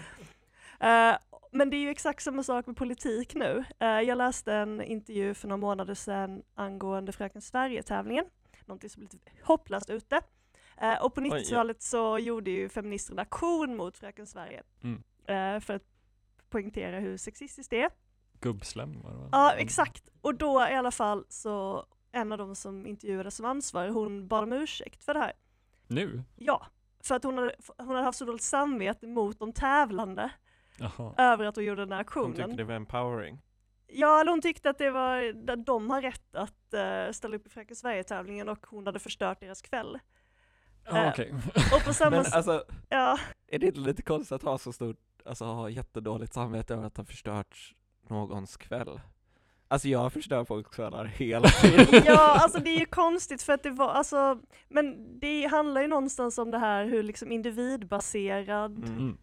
[0.80, 1.18] Eh,
[1.52, 3.66] men det är ju exakt samma sak med politik nu.
[3.80, 8.26] Eh, jag läste en intervju för några månader sedan angående Fröken Sverige-tävlingen,
[8.66, 10.22] någonting som är lite hopplöst ute.
[10.78, 11.36] Eh, och på Oj, ja.
[11.38, 15.04] 90-talet så gjorde ju feministerna aktion mot Fröken Sverige Mm.
[15.28, 15.84] eh, för att
[16.50, 17.90] poängtera hur sexistiskt det är.
[18.40, 19.30] Gubbslem var det va?
[19.32, 19.64] Ja, Mm.
[19.66, 20.10] exakt.
[20.22, 24.44] Och då i alla fall så en av de som intervjuades som ansvarig, hon bad
[24.44, 25.34] om ursäkt för det här.
[25.88, 26.24] Nu?
[26.36, 26.66] Ja,
[27.04, 30.30] för att hon hade, hon hade haft så dåligt samvete mot de tävlande
[30.78, 31.14] Jaha.
[31.18, 32.58] över att hon gjorde den här Hon tyckte aktionen.
[32.58, 33.42] det var empowering.
[33.88, 37.48] Ja, eller hon tyckte att det var, att de har rätt att eh, ställa upp
[37.48, 40.00] i Fröken Sverige-tävlingen och hon hade förstört deras kväll.
[40.86, 41.34] Ja, Eh, okej.
[41.74, 44.98] Och på samma Men alltså, ja, är det inte lite konstigt att ha så stort,
[45.26, 47.76] alltså ha jättedåligt samvete över att ha förstört
[48.10, 49.00] någons kväll?
[49.68, 51.86] Alltså jag förstör folks kvällar hela tiden.
[52.06, 55.88] ja, alltså det är ju konstigt för att det var, alltså, men det handlar ju
[55.88, 59.18] någonstans om det här hur liksom individbaserad Mm.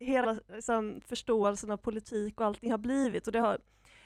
[0.00, 3.58] Hela liksom, förståelsen av politik och allting har blivit och det har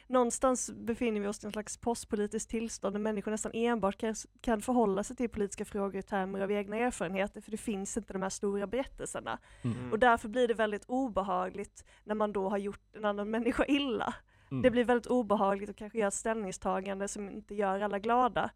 [0.07, 4.61] Någonstans befinner vi oss i en slags postpolitiskt tillstånd där människor nästan enbart kan, kan
[4.61, 8.23] förhålla sig till politiska frågor i termer av egna erfarenheter för det finns inte de
[8.23, 9.39] här stora berättelserna.
[9.63, 9.93] Mm.
[9.93, 14.15] Och därför blir det väldigt obehagligt när man då har gjort en annan människa illa.
[14.51, 14.63] Mm.
[14.63, 18.51] Det blir väldigt obehagligt att kanske göra ett ställningstagande som inte gör alla glada.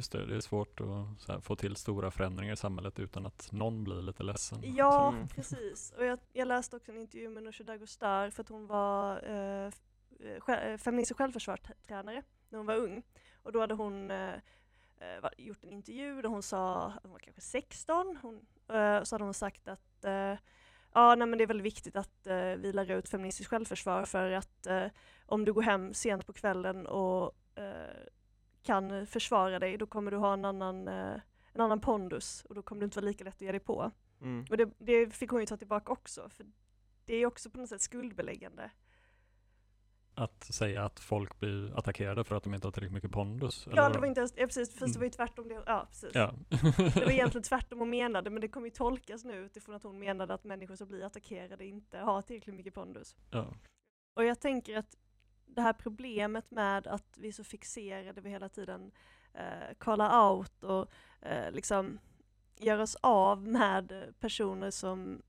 [0.00, 3.26] Just det, det är svårt att så här, få till stora förändringar i samhället utan
[3.26, 4.58] att någon blir lite ledsen.
[4.76, 5.28] Ja, Mm.
[5.28, 5.92] precis.
[5.98, 9.70] Och jag, jag läste också en intervju med Nooshi Dadgostar för att hon var eh,
[10.48, 13.02] eh, eh, feminist och självförsvarstränare när hon var ung.
[13.42, 14.34] Och då hade hon eh,
[14.98, 19.14] eh, gjort en intervju där hon sa, att hon var kanske 16, hon, eh, så
[19.14, 20.34] hade hon sagt att eh,
[20.94, 24.30] ja, nej, men det är väldigt viktigt att eh, vi lär ut feministiskt självförsvar för
[24.30, 24.86] att eh,
[25.26, 27.96] om du går hem sent på kvällen och eh,
[28.62, 31.14] kan försvara dig, då kommer du ha en annan, eh,
[31.52, 33.90] en annan pondus och då kommer du inte vara lika lätt att ge dig på.
[34.20, 34.44] Mm.
[34.50, 36.46] Och det, det fick hon ju ta tillbaka också, för
[37.04, 38.70] det är ju också på något sätt skuldbeläggande.
[40.14, 43.66] Att säga att folk blir attackerade för att de inte har tillräckligt mycket pondus.
[43.66, 44.98] Ja, eller det var inte ens, ja, precis, fast det Mm.
[44.98, 46.10] var ju tvärtom det, ja precis.
[46.14, 46.34] Ja.
[46.76, 49.98] Det var egentligen tvärtom hon menade, men det kommer ju tolkas nu utifrån att hon
[49.98, 53.16] menade att människor som blir attackerade inte har tillräckligt mycket pondus.
[53.30, 53.46] ja.
[54.14, 54.96] Och jag tänker att
[55.54, 58.92] det här problemet med att vi är så fixerade vid hela tiden
[59.34, 61.98] eh, calla out och eh, liksom
[62.56, 65.22] göra oss av med personer som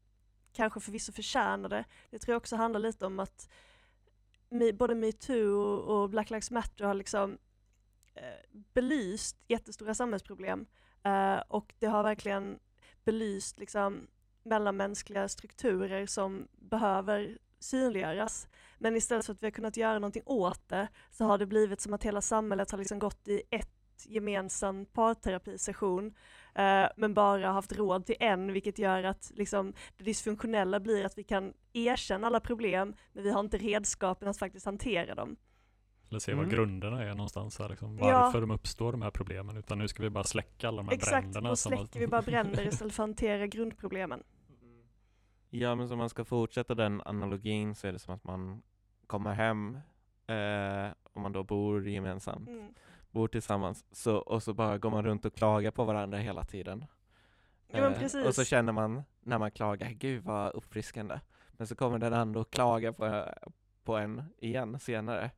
[0.54, 1.86] kanske förvisso förtjänar det.
[2.10, 3.50] Det tror jag också handlar lite om att
[4.74, 7.38] både metoo och Black Lives Matter har liksom
[8.16, 10.66] eh, belyst jättestora samhällsproblem
[11.04, 12.60] eh, och det har verkligen
[13.04, 14.08] belyst liksom
[14.44, 18.48] mellanmänskliga strukturer som behöver synliggöras.
[18.78, 21.82] Men istället för att vi har kunnat göra någonting åt det så har det blivit
[21.82, 23.70] som att hela samhället har liksom gått i ett
[24.06, 26.14] gemensam parterapisession
[26.56, 31.18] eh, men bara haft råd till en vilket gör att liksom, det dysfunktionella blir att
[31.18, 35.36] vi kan erkänna alla problem men vi har inte redskapen att faktiskt hantera dem.
[36.10, 36.44] Eller se Mm.
[36.44, 38.06] vad grunderna är någonstans här, liksom, Ja.
[38.22, 39.58] varför de uppstår de här problemen.
[39.58, 41.50] Utan nu ska vi bara släcka alla de här Exakt, bränderna.
[41.50, 44.24] då som har- släcker vi bara bränder istället för att hantera grundproblemen.
[45.54, 48.62] Ja, men om man ska fortsätta den analogin så är det som att man
[49.08, 49.76] kommer hem,
[50.28, 52.74] eh, om man då bor gemensamt, Mm.
[53.12, 56.86] bor tillsammans, så, och så bara går man runt och klagar på varandra hela tiden.
[57.68, 61.20] Ja Eh, och så känner man när man klagar, gud vad uppfriskande.
[61.52, 63.26] Men så kommer den andra och klagar på,
[63.84, 65.32] på en igen senare.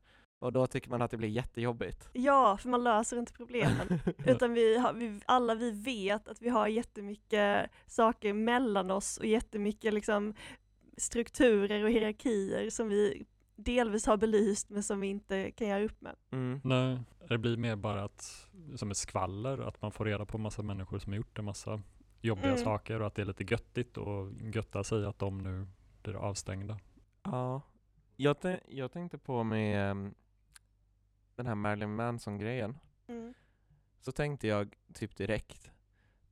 [0.44, 2.08] Och då tycker man att det blir jättejobbigt.
[2.12, 4.00] Ja, för man löser inte problemen.
[4.26, 9.26] Utan vi, har, vi alla vi vet att vi har jättemycket saker mellan oss och
[9.26, 10.34] jättemycket liksom
[10.96, 13.26] strukturer och hierarkier som vi
[13.56, 16.16] delvis har belyst men som vi inte kan göra upp med.
[16.30, 16.60] Mm.
[16.64, 20.62] Nej, det blir mer bara att, som ett skvaller, att man får reda på massa
[20.62, 21.82] människor som har gjort en massa
[22.20, 22.64] jobbiga Mm.
[22.64, 25.66] saker och att det är lite göttigt och götta sig att de nu
[26.02, 26.78] blir avstängda.
[27.22, 27.62] Ja,
[28.16, 28.36] jag,
[28.68, 30.14] jag tänkte på med ehm,
[31.36, 32.78] den här Marilyn Manson-grejen.
[33.08, 33.34] Mm.
[34.00, 35.70] Så tänkte jag typ direkt,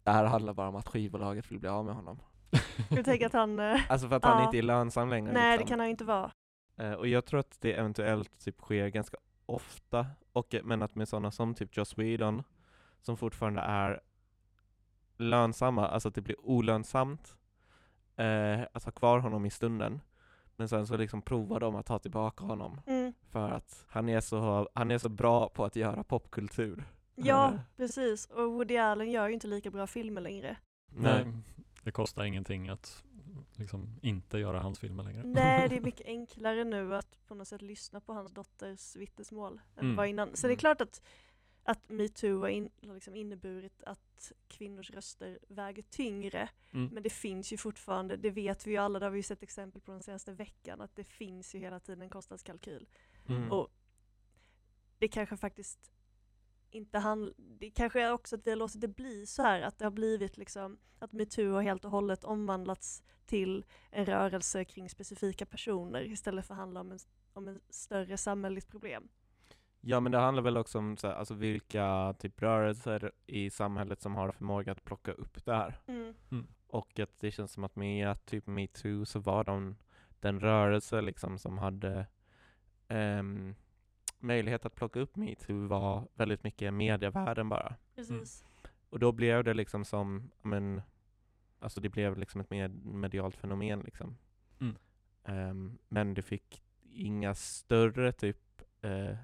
[0.02, 2.18] det här handlar bara om att skivbolaget vill bli av med honom.
[2.90, 4.44] Jag tänker att han, eh, Alltså för att han Ja.
[4.44, 5.32] inte är lönsam längre.
[5.32, 5.68] nej det liksom.
[5.68, 6.32] kan han ju inte vara.
[6.76, 10.94] Eh, och jag tror att det eventuellt typ sker ganska ofta, och, eh, men att
[10.94, 12.42] med sådana som typ Joss Whedon,
[13.00, 14.00] som fortfarande är
[15.16, 17.36] lönsamma, alltså att det blir olönsamt
[18.16, 20.00] eh, att ha kvar honom i stunden.
[20.56, 23.01] Men sen så liksom provar de att ta tillbaka honom Mm.
[23.32, 26.84] För att han är så, han är så bra på att göra popkultur.
[27.14, 28.26] Ja, precis.
[28.26, 30.56] Och Woody Allen gör ju inte lika bra filmer längre.
[30.88, 31.26] nej.
[31.84, 33.04] Det kostar ingenting att
[33.56, 35.22] liksom inte göra hans filmer längre.
[35.24, 39.60] Nej, det är mycket enklare nu att på något sätt lyssna på hans dotters vittnesmål
[39.76, 39.96] än Mm.
[39.96, 40.36] vad innan.
[40.36, 40.58] Så det är Mm.
[40.58, 41.02] klart att,
[41.64, 46.48] att metoo har, in, liksom inneburit att kvinnors röster väger tyngre.
[46.72, 46.86] Mm.
[46.94, 49.42] Men det finns ju fortfarande, det vet vi ju alla, det har vi ju sett
[49.42, 52.86] exempel på den senaste veckan, att det finns ju hela tiden en kostnadskalkyl.
[53.28, 53.52] Mm.
[53.52, 53.68] Och
[54.98, 55.92] det kanske faktiskt
[56.70, 59.78] inte handlar, det kanske är också att vi har låtit det bli så här, att
[59.78, 64.88] det har blivit liksom, att metoo har helt och hållet omvandlats till en rörelse kring
[64.88, 66.98] specifika personer istället för att handla om en,
[67.32, 69.08] om en större samhälleligt problem.
[69.80, 74.00] Ja men det handlar väl också om så här, alltså vilka typ rörelser i samhället
[74.00, 75.80] som har förmåga att plocka upp det här.
[75.86, 76.14] Mm.
[76.66, 79.76] Och att det känns som att med typ metoo så var de
[80.20, 82.06] den rörelse liksom som hade
[82.92, 83.54] ehm,
[84.18, 87.74] möjlighet att plocka upp metoo var väldigt mycket medievärlden bara.
[87.94, 88.44] Precis.
[88.90, 90.82] Och då blev det liksom som, men,
[91.60, 94.16] alltså det blev liksom ett med, medialt fenomen liksom.
[94.60, 94.76] Mm.
[95.24, 96.62] Ehm, men det fick
[96.94, 99.16] inga större typ eh,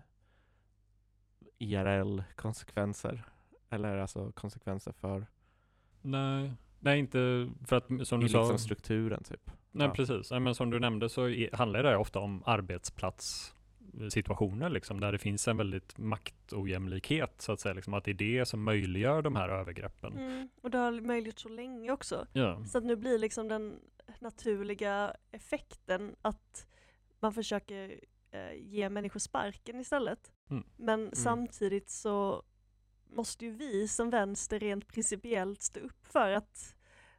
[1.58, 3.24] IRL-konsekvenser.
[3.70, 5.26] Eller alltså konsekvenser för
[6.02, 8.38] Nej, nej inte för att som du sa.
[8.40, 9.50] liksom strukturen typ.
[9.70, 9.94] Nej Ja.
[9.94, 12.42] precis, nej, men som du nämnde så handlar det ofta om
[13.94, 18.14] arbetsplatssituationer liksom, där det finns en väldigt maktojämlikhet så att säga, liksom, att det är
[18.14, 20.18] det som möjliggör de här övergreppen.
[20.18, 20.48] Mm.
[20.62, 22.26] Och det har möjligt så länge också.
[22.32, 22.64] Ja.
[22.64, 23.80] Så att nu blir liksom den
[24.20, 26.66] naturliga effekten att
[27.20, 30.32] man försöker eh, ge människor sparken istället.
[30.50, 30.64] Mm.
[30.76, 32.42] Men samtidigt så
[33.10, 36.74] måste ju vi som vänster rent principiellt stå upp för att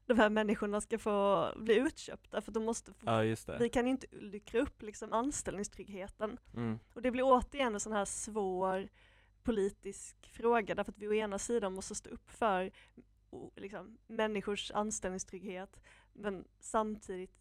[0.10, 4.08] de här människorna ska få bli utköpta för de måste få, Ja vi kan inte
[4.12, 6.38] luckra upp liksom anställningstryggheten.
[6.56, 6.80] Mm.
[6.94, 8.90] Och det blir återigen en sån här svår
[9.44, 12.72] politisk fråga därför att vi å ena sidan måste stå upp för
[13.56, 15.80] liksom, människors anställningstrygghet
[16.14, 17.32] men samtidigt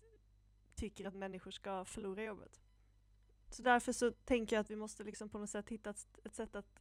[0.75, 2.61] tycker att människor ska förlora jobbet.
[3.51, 6.35] Så därför så tänker jag att vi måste liksom på något sätt hitta ett, ett
[6.35, 6.81] sätt att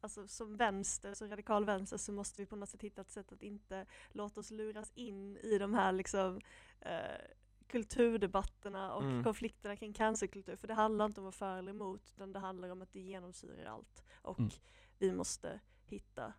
[0.00, 3.32] Alltså som vänster, så radikal vänster så måste vi på något sätt hitta ett sätt
[3.32, 6.40] att inte låta oss luras in i de här liksom
[6.80, 7.20] eh,
[7.66, 9.24] kulturdebatterna och Mm.
[9.24, 10.56] konflikterna kring cancerkultur.
[10.56, 12.92] För det handlar inte om att vara för eller emot, utan det handlar om att
[12.92, 14.04] det genomsyrar allt.
[14.22, 14.50] Och Mm.
[14.98, 16.32] vi måste hitta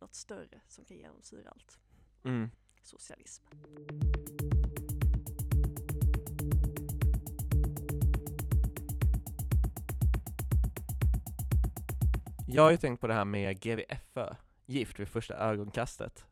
[0.00, 1.78] något större som kan genomsyra allt.
[2.24, 2.50] Mm.
[2.82, 3.44] Socialism.
[12.52, 14.34] Jag har ju tänkt på det här med GVFÖ,
[14.66, 16.26] gift vid första ögonkastet.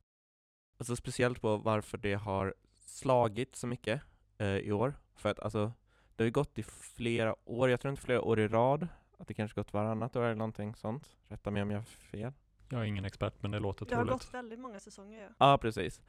[0.78, 4.02] Alltså speciellt på varför det har slagit så mycket
[4.38, 4.94] eh, i år.
[5.16, 5.72] För att alltså,
[6.16, 9.28] det har ju gått i flera år, jag tror inte flera år i rad, att
[9.28, 11.10] det kanske gått varannat år eller någonting sånt.
[11.28, 12.32] Rätta mig om jag har fel.
[12.68, 14.22] Jag är ingen expert men det låter Det har troligt.
[14.22, 15.28] gått väldigt många säsonger ja.
[15.38, 16.00] Ja, precis.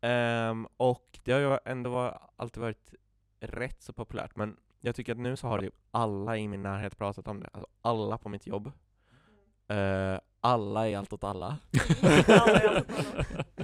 [0.00, 2.94] Ehm, och det har ju ändå var, alltid varit
[3.40, 6.98] rätt så populärt, men jag tycker att nu så har typ alla i min närhet
[6.98, 7.48] pratat om det.
[7.52, 8.72] Alltså alla på mitt jobb.
[9.70, 11.58] Eh, alla i Allt åt alla.
[12.28, 13.44] Alla i Allt åt alla.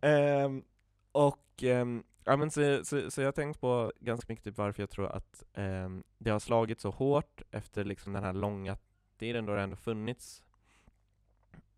[0.00, 0.64] Ehm,
[1.12, 4.82] och ehm, ja, men så, så, så jag har tänkt på ganska mycket typ varför
[4.82, 8.76] jag tror att ehm, det har slagit så hårt efter liksom den här långa
[9.18, 10.42] tiden då det ändå funnits.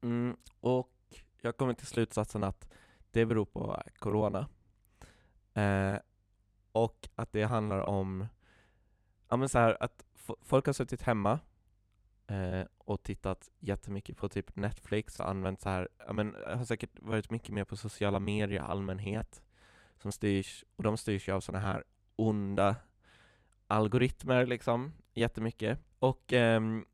[0.00, 0.92] Mm, och
[1.40, 2.72] jag kommer till slutsatsen att
[3.10, 4.48] det beror på corona.
[5.54, 5.98] Eh,
[6.72, 8.26] och att det handlar om
[9.28, 10.04] ja, men så här, att
[10.42, 11.38] folk har suttit hemma
[12.28, 16.64] eh, och tittat jättemycket på typ Netflix och använt så här, ja, men eh, har
[16.64, 19.42] säkert varit mycket mer på sociala medier i allmänhet
[19.96, 21.84] som styrs, och de styrs ju av sådana här
[22.16, 22.76] onda
[23.66, 25.78] algoritmer liksom, jättemycket.
[25.98, 26.84] Och, ehm,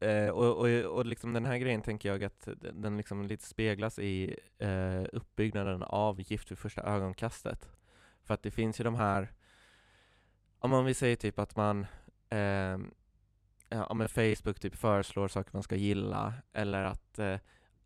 [0.00, 3.98] eh, och, och, och liksom den här grejen tänker jag att den liksom lite speglas
[3.98, 7.68] i eh, uppbyggnaden av Gift vid första ögonkastet.
[8.22, 9.32] För att det finns ju de här,
[10.58, 11.86] om man vill säga typ att man
[12.28, 12.78] eh,
[13.68, 17.38] ja, men Facebook typ föreslår saker man ska gilla eller att eh,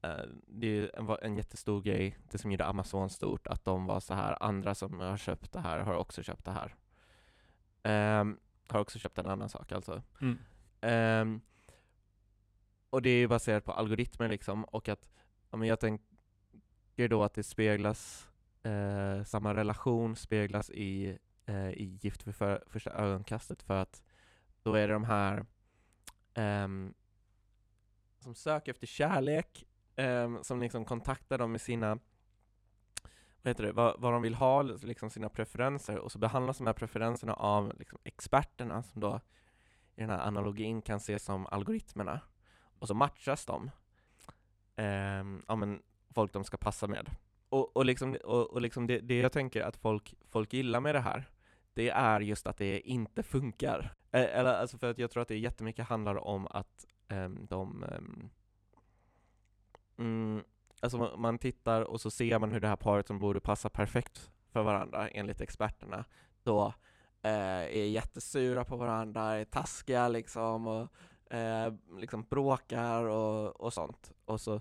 [0.03, 3.87] eh, det är ju en, en jättestor grej, det som gjorde Amazon stort, att de
[3.87, 6.75] var så här, andra som har köpt det här har också köpt det här.
[7.83, 10.03] Ehm, har också köpt en annan sak alltså.
[10.21, 10.39] Mm.
[10.81, 11.41] Ehm,
[12.91, 15.11] och det är ju baserat på algoritmer liksom, och att,
[15.51, 18.29] ja, men jag tänker då att det speglas,
[18.63, 24.03] eh, samma relation speglas i, eh, i Gift vid för, första ögonkastet för att
[24.63, 25.47] då är det de här
[26.35, 26.95] um,
[28.19, 29.67] som söker efter kärlek,
[29.97, 31.99] um, som liksom kontaktar dem med sina
[33.43, 36.67] vad heter det, vad, vad de vill ha, liksom sina preferenser, och så behandlas de
[36.67, 39.21] här preferenserna av liksom experterna som då
[39.97, 42.21] i den här analogin kan ses som algoritmerna.
[42.79, 43.71] Och så matchas de.
[44.77, 45.83] Um, ja, men
[46.15, 47.11] folk de ska passa med.
[47.49, 50.95] Och, och, liksom, och, och liksom det, det jag tänker att folk, folk gillar med
[50.95, 51.31] det här,
[51.75, 53.95] det är just att det inte funkar.
[54.11, 58.31] Eller alltså för att jag tror att det jättemycket handlar om att um, de um,
[59.99, 60.45] mm,
[60.81, 64.31] Alltså man- tittar och så ser man hur det här paret som borde passa perfekt
[64.53, 66.05] för varandra enligt experterna
[66.43, 66.75] då
[67.23, 70.89] eh, är jättesura på varandra, är taskiga liksom och
[71.35, 74.13] eh, liksom bråkar och, och sånt.
[74.25, 74.61] Och så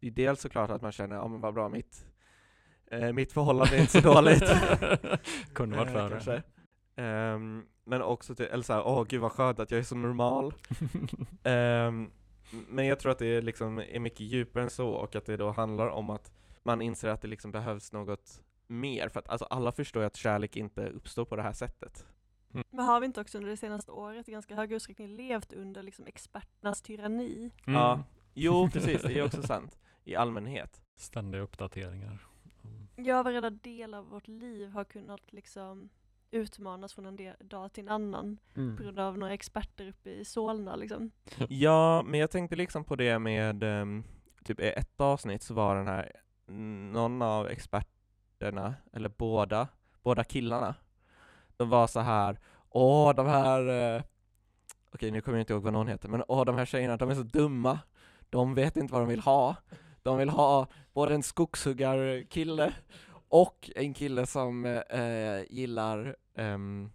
[0.00, 2.06] det är dels såklart att man känner, ja men vad bra mitt
[2.90, 4.44] eh, mitt förhållande är inte så dåligt.
[5.52, 6.42] Kunde varit Eh, värre.
[6.96, 10.54] Ehm, men också till, eller såhär, åh gud vad skönt att jag är så normal.
[11.42, 12.10] Ehm,
[12.68, 15.50] men jag tror att det liksom är mycket djupare än så och att det då
[15.50, 19.08] handlar om att man inser att det liksom behövs något mer.
[19.08, 22.06] För att alltså, alla förstår ju att kärlek inte uppstår på det här sättet.
[22.70, 25.82] Men har vi inte också under det senaste året i ganska hög utsträckning levt under
[25.82, 27.50] liksom experternas tyranni?
[27.66, 27.80] Mm.
[27.80, 28.02] Ja,
[28.34, 29.78] jo precis, det är också sant.
[30.04, 30.82] I allmänhet.
[30.96, 32.26] Ständiga uppdateringar.
[32.96, 33.08] Mm.
[33.08, 35.88] Ja, varenda del av vårt liv har kunnat liksom
[36.30, 38.38] utmanas från en dag till en annan
[38.76, 41.10] på grund av några experter uppe i Solna liksom.
[41.48, 44.04] Ja, men jag tänkte liksom på det med, ehm,
[44.44, 46.12] typ ett avsnitt så var den här,
[46.92, 49.68] någon av experterna, eller båda,
[50.02, 50.74] båda killarna,
[51.56, 54.02] de var så här, åh de här, eh,
[54.94, 57.10] okej nu kommer jag inte ihåg vad någon heter, men åh de här tjejerna, de
[57.10, 57.78] är så dumma,
[58.30, 59.56] de vet inte vad de vill ha,
[60.06, 62.72] de vill ha både en skogshuggarkille
[63.28, 66.90] och en kille som eh, gillar, ehm,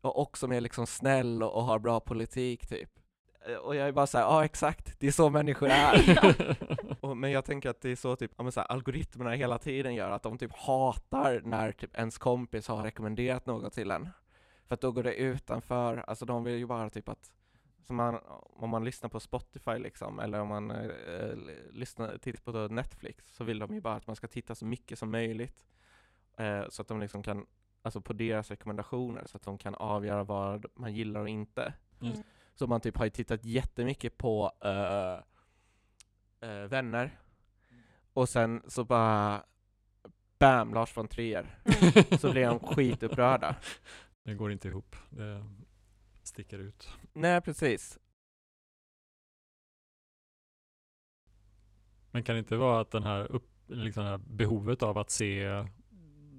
[0.00, 2.90] och, och som är liksom snäll och, och har bra politik typ.
[3.48, 6.18] Eh, Och jag är bara såhär, ja exakt, det är så människor är.
[7.00, 9.58] och, men jag tänker att det är så typ, ja, men så här, algoritmerna hela
[9.58, 14.08] tiden gör att de typ hatar när typ ens kompis har rekommenderat något till en.
[14.68, 17.30] För att då går det utanför, alltså de vill ju bara typ att,
[17.86, 21.36] som man, om man lyssnar på Spotify liksom, eller om man eh,
[21.70, 24.98] lyssnar, tittar på Netflix, så vill de ju bara att man ska titta så mycket
[24.98, 25.66] som möjligt.
[26.36, 27.46] Eh, så att de liksom kan,
[27.82, 31.74] alltså på deras rekommendationer, så att de kan avgöra vad man gillar och inte.
[32.00, 32.22] Just.
[32.54, 35.20] Så man typ har ju tittat jättemycket på eh,
[36.50, 37.18] eh, Vänner
[38.12, 39.44] och sen så bara
[40.38, 41.58] Bam, Lars von Trier.
[42.18, 43.56] Så blir de skitupprörda.
[44.22, 44.96] Det går inte ihop.
[45.10, 45.44] Det
[46.26, 46.88] sticker ut.
[47.12, 47.98] Nej precis.
[52.10, 55.64] Men kan det inte vara att den här, upp, liksom här behovet av att se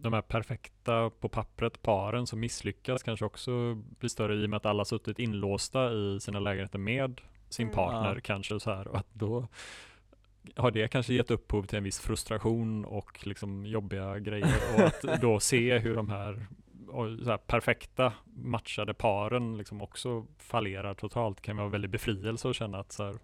[0.02, 4.58] de här perfekta på pappret paren som misslyckas kanske också blir större i och med
[4.58, 7.76] att alla suttit inlåsta i sina lägenheter med sin Mm.
[7.76, 8.22] partner Ja.
[8.24, 9.48] kanske så här och att då
[10.56, 15.02] har det kanske gett upphov till en viss frustration och liksom jobbiga grejer och att
[15.22, 16.48] då se hur de här
[16.90, 22.56] och så här perfekta matchade paren liksom också fallerar totalt kan vara väldigt befrielse att
[22.56, 23.16] känna att så här,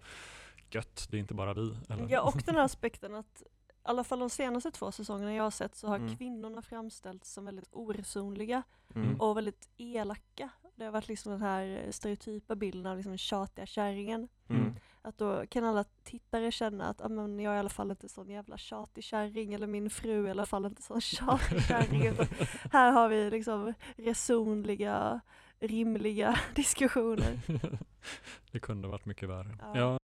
[0.72, 1.76] gött, det är inte bara vi.
[1.90, 2.08] Eller?
[2.10, 3.46] Ja, och den här aspekten att i
[3.86, 6.16] alla fall de senaste två säsongerna jag har sett så har Mm.
[6.18, 8.64] kvinnorna framställts som väldigt oresonliga
[8.96, 9.16] Mm.
[9.22, 10.50] och väldigt elaka.
[10.76, 14.28] Det har varit liksom den här stereotypa bilden av liksom tjatiga kärringen.
[14.50, 14.74] Mm.
[15.06, 18.10] Att då kan alla tittare känna att ah, men jag är i alla fall inte
[18.10, 22.02] sån jävla tjatig kärring eller min fru är i alla fall inte sån tjatig kärring.
[22.72, 25.22] Här har vi liksom resonliga,
[25.60, 27.40] rimliga diskussioner.
[28.52, 29.58] det kunde varit mycket värre.
[29.62, 29.72] Ja.
[29.80, 29.98] Ja.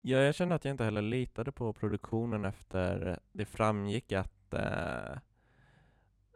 [0.00, 5.18] Ja, jag kände att jag inte heller litade på produktionen efter det framgick att eh,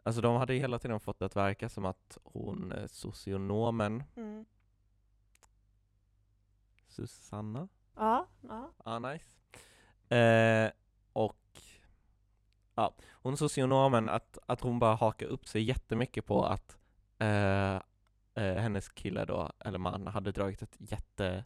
[0.03, 4.45] Alltså de hade hela tiden fått det att verka som att hon, socionomen Mm.
[7.07, 7.67] Susanna?
[7.95, 8.71] Ja, ja.
[8.85, 9.25] Ja, nice.
[10.15, 10.71] Eh,
[11.13, 11.61] och
[12.75, 16.77] ja, hon socionomen, att, att hon bara hakar upp sig jättemycket på att
[17.19, 21.43] eh, eh, hennes kille då, eller man, hade dragit ett jätte,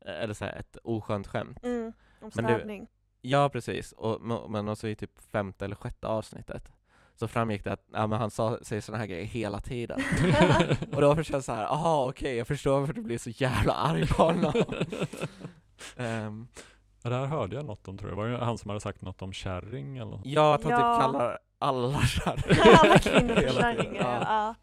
[0.00, 1.64] eh, eller så här, ett oskönt skämt.
[1.64, 1.92] Mm.
[2.20, 2.88] Om Men det- städning.
[3.22, 3.92] Ja, precis.
[3.92, 4.20] Och,
[4.50, 6.72] men också i typ femte eller sjätte avsnittet
[7.20, 10.00] så framgick det att ja, men han sa, säger sådana här grejer hela tiden.
[10.92, 13.72] och då förstod jag så här, aha okej, jag förstår varför du blir så jävla
[13.72, 14.52] arg på honom.
[17.02, 18.16] Ja, det här hörde jag något om tror jag.
[18.16, 20.20] Var det han som hade sagt något om kärring eller något?
[20.24, 20.78] ja, att han Ja.
[20.94, 22.78] typ kallar alla kärringar.
[22.84, 24.02] Alla kvinnor för kärringar.
[24.02, 24.24] Ja.
[24.24, 24.54] Ja.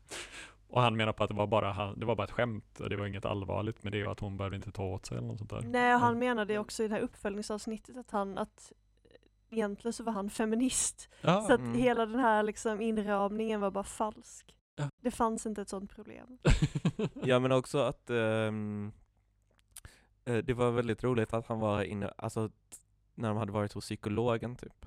[0.70, 2.90] Och han menar på att det var bara, han, det var bara ett skämt och
[2.90, 5.28] det var inget allvarligt med det och att hon behövde inte ta åt sig eller
[5.28, 5.62] något sånt där.
[5.62, 8.72] Nej, och han menade också i det här uppföljningsavsnittet att han att
[9.50, 11.10] egentligen så var han feminist.
[11.22, 11.74] Ja, så att mm.
[11.74, 14.56] hela den här liksom inramningen var bara falsk.
[14.76, 14.90] Ja.
[15.02, 16.38] Det fanns inte ett sånt problem.
[17.24, 18.52] Ja men också att eh,
[20.24, 22.50] det var väldigt roligt att han var inne, alltså
[23.16, 24.86] när de hade varit hos psykologen typ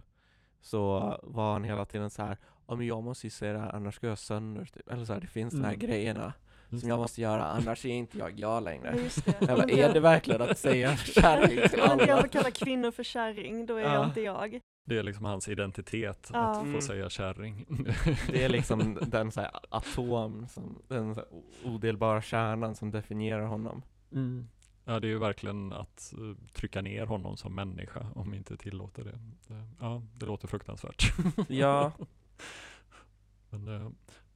[0.60, 3.74] så var han hela tiden så här, ja men jag måste ju säga det här
[3.74, 4.88] annars går jag sönder typ.
[4.88, 5.78] Eller så här, det finns de här Mm.
[5.78, 6.32] grejerna
[6.70, 8.96] som jag måste göra annars är inte jag jag Ja, längre.
[9.02, 9.34] just det.
[9.40, 12.20] Jag bara, är det verkligen att säga kärring till Om jag alla?
[12.22, 13.94] får kalla kvinnor för kärring, då är Ja.
[13.94, 14.60] jag inte jag.
[14.86, 16.38] Det är liksom hans identitet, Ja.
[16.50, 16.80] att få Mm.
[16.80, 17.66] säga kärring.
[18.26, 21.28] Det är liksom den så här, atom, som, den så här,
[21.64, 23.82] odelbara kärnan som definierar honom.
[24.12, 24.48] Mm.
[24.84, 28.56] Ja, det är ju verkligen att eh, trycka ner honom som människa om vi inte
[28.56, 29.18] tillåter det.
[29.48, 31.12] det ja, det låter fruktansvärt.
[31.48, 31.92] Ja,
[33.50, 33.88] Men, eh,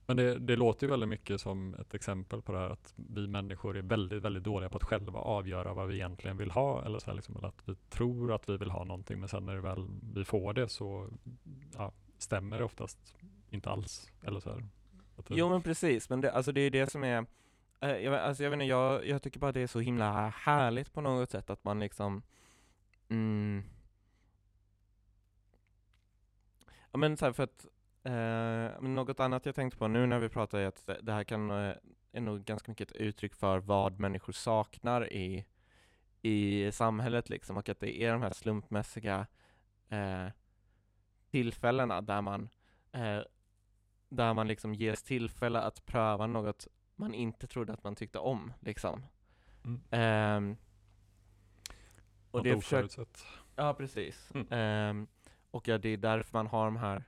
[0.06, 3.26] men det, det låter ju väldigt mycket som ett exempel på det här att vi
[3.26, 6.84] människor är väldigt, väldigt dåliga på att själva avgöra vad vi egentligen vill ha.
[6.84, 9.46] Eller så här liksom, eller att vi tror att vi vill ha någonting men sen
[9.46, 11.08] när väl vi får det så
[11.76, 13.16] ja, stämmer det oftast
[13.50, 14.12] inte alls.
[14.22, 14.58] Eller så här.
[15.16, 17.26] Det, Jo men precis, men det, alltså det är det som är
[17.80, 20.92] eh, jag, alltså jag, vet inte, jag, jag tycker bara det är så himla härligt
[20.92, 22.22] på något sätt att man liksom
[23.08, 23.62] mm,
[26.94, 27.66] Ja men så här, för att
[28.04, 31.50] eh, något annat jag tänkte på nu när vi pratar är att det, här kan
[31.50, 31.74] eh,
[32.12, 35.44] är nog ganska mycket ett uttryck för vad människor saknar i,
[36.22, 39.26] i samhället liksom och att det är de här slumpmässiga
[39.88, 40.26] eh,
[41.30, 42.48] tillfällena där man
[42.92, 43.20] eh,
[44.08, 48.52] där man liksom ges tillfälle att pröva något man inte trodde att man tyckte om
[48.60, 49.02] liksom.
[49.64, 49.80] Mm.
[49.90, 50.56] Ehm,
[52.30, 53.06] och något det försöker.
[53.56, 54.30] Ja, precis.
[54.34, 54.46] Mm.
[54.50, 55.06] Ehm,
[55.50, 57.04] och ja, det är därför man har de här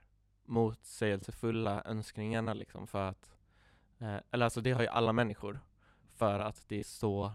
[0.47, 3.37] motsägelsefulla önskningarna liksom för att,
[3.99, 5.61] eh, eller alltså det har ju alla människor,
[6.15, 7.33] för att det är så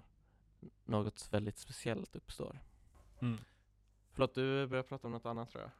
[0.86, 2.60] något väldigt speciellt uppstår.
[3.22, 3.38] Mm.
[4.12, 5.72] Förlåt, du börjar prata om något annat tror jag.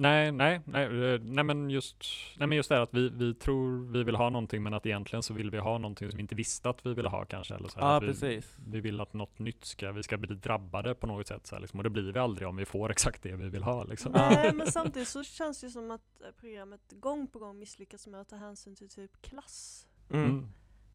[0.00, 2.04] Nej, nej, nej, eh, nej men just,
[2.36, 4.86] nej men just det här att vi, vi tror vi vill ha någonting men att
[4.86, 7.54] egentligen så vill vi ha någonting som vi inte visste att vi ville ha kanske.
[7.54, 8.56] Eller så här, Ja, att vi, precis.
[8.66, 11.60] vi vill att något nytt ska, vi ska bli drabbade på något sätt så här,
[11.60, 14.12] liksom, och det blir vi aldrig om vi får exakt det vi vill ha liksom.
[14.12, 18.20] Nej, men samtidigt så känns det som att eh, programmet gång på gång misslyckas med
[18.20, 19.86] att ta hänsyn till typ klass.
[20.10, 20.24] Mm.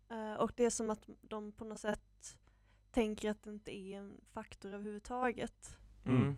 [0.09, 0.33] Mm.
[0.33, 2.37] Eh, och det är som att de på något sätt
[2.91, 5.77] tänker att det inte är en faktor överhuvudtaget.
[6.05, 6.37] Mm.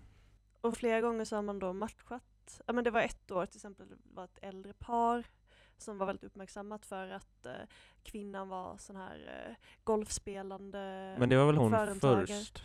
[0.61, 2.24] Och flera gånger så har man då matchat.
[2.65, 5.23] Ja men det var ett år till exempel, det var ett äldre par
[5.77, 7.51] som var väldigt uppmärksammat för att eh,
[8.03, 12.25] kvinnan var sån här eh, golfspelande Men det var väl hon företagare.
[12.27, 12.63] först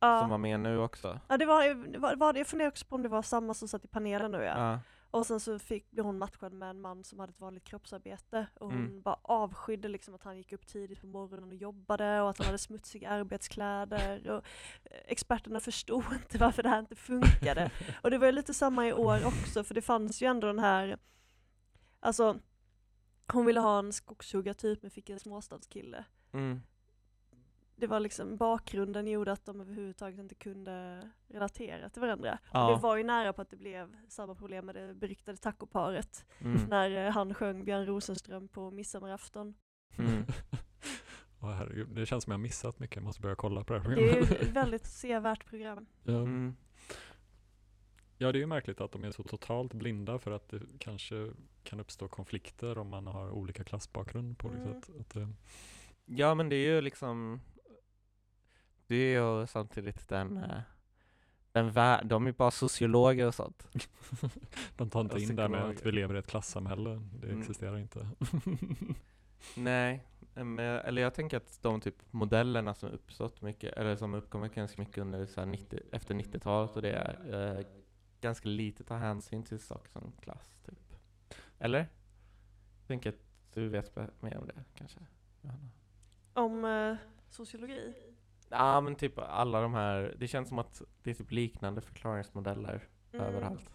[0.00, 0.20] Ja.
[0.20, 1.20] som var med nu också?
[1.28, 3.54] Ja det var, det var, var det, jag funderar också på om det var samma
[3.54, 4.58] som satt i panelen nu ja.
[4.72, 4.78] Ja.
[5.12, 8.46] Och sen så fick, blev hon matchad med en man som hade ett vanligt kroppsarbete
[8.54, 9.02] och hon Mm.
[9.02, 12.46] bara avskydde liksom att han gick upp tidigt på morgonen och jobbade och att han
[12.46, 14.44] hade smutsiga arbetskläder och
[14.84, 17.70] eh, experterna förstod inte varför det här inte funkade.
[18.02, 20.58] Och det var ju lite samma i år också för det fanns ju ändå den
[20.58, 20.98] här,
[22.00, 22.38] alltså
[23.32, 26.04] hon ville ha en skogshuggartyp men fick en småstadskille.
[26.32, 26.62] Mm.
[27.82, 32.32] Det var liksom bakgrunden gjorde att de överhuvudtaget inte kunde relatera till varandra.
[32.42, 32.70] Och Ja.
[32.70, 36.60] det var ju nära på att det blev samma problem med det beryktade tacoparet Mm.
[36.68, 39.54] när eh, han sjöng Björn Rosenström på midsommarafton.
[39.98, 40.22] Mm.
[41.40, 43.80] Åh, herregud, det känns som jag har missat mycket, jag måste börja kolla på det
[43.80, 44.42] här Det är ju programmet.
[44.42, 45.86] ett väldigt sevärt program.
[46.04, 46.12] ja.
[46.16, 46.56] Mm.
[48.18, 51.32] ja, det är ju märkligt att de är så totalt blinda för att det kanske
[51.62, 54.82] kan uppstå konflikter om man har olika klassbakgrund på olika Mm.
[54.82, 54.90] sätt.
[55.00, 55.28] Att, eh,
[56.04, 57.40] Ja men det är ju liksom
[58.92, 60.60] Det är ju samtidigt den, eh,
[61.52, 63.68] den vä- de är bara sociologer och sånt.
[64.76, 66.90] de tar inte Och in det med att vi lever i ett klassamhälle,
[67.20, 67.40] det Mm.
[67.40, 68.08] existerar inte.
[69.56, 74.54] Nej, men, eller jag tänker att de typ modellerna som uppstått mycket, eller som uppkommit
[74.54, 77.64] ganska mycket under så här 90, efter 90-talet och det är eh,
[78.20, 80.94] ganska lite ta hänsyn till saker som klass typ.
[81.58, 81.78] Eller?
[82.78, 83.24] Jag tänker att
[83.54, 85.00] du vet mer om det kanske?
[85.42, 85.68] Johanna?
[86.34, 86.96] Om eh,
[87.30, 87.94] sociologi.
[88.52, 92.88] Ja men typ alla de här, det känns som att det är typ liknande förklaringsmodeller
[93.12, 93.26] Mm.
[93.26, 93.70] överallt.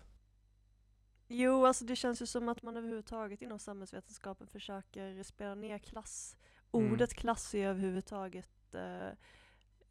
[1.28, 6.38] Jo, alltså det känns ju som att man överhuvudtaget inom samhällsvetenskapen försöker spela ner klass.
[6.74, 6.94] Mm.
[6.94, 9.10] Ordet klass är överhuvudtaget eh,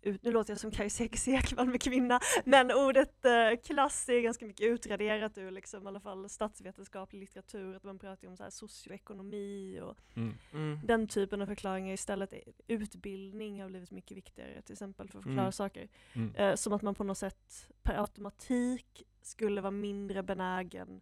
[0.06, 3.32] ut, nu låter jag som Kajsa Ekman med kvinna, men ordet eh,
[3.64, 8.28] klass är ganska mycket utraderat ur liksom, i alla fall statsvetenskaplig litteratur, att man pratar
[8.28, 10.34] om så här socioekonomi och Mm.
[10.52, 10.80] Mm.
[10.84, 12.34] den typen av förklaringar istället.
[12.66, 15.52] Utbildning har blivit mycket viktigare till exempel för att förklara Mm.
[15.52, 15.88] saker.
[16.14, 16.34] Mm.
[16.34, 21.00] Eh, som att man på något sätt per automatik skulle vara mindre benägen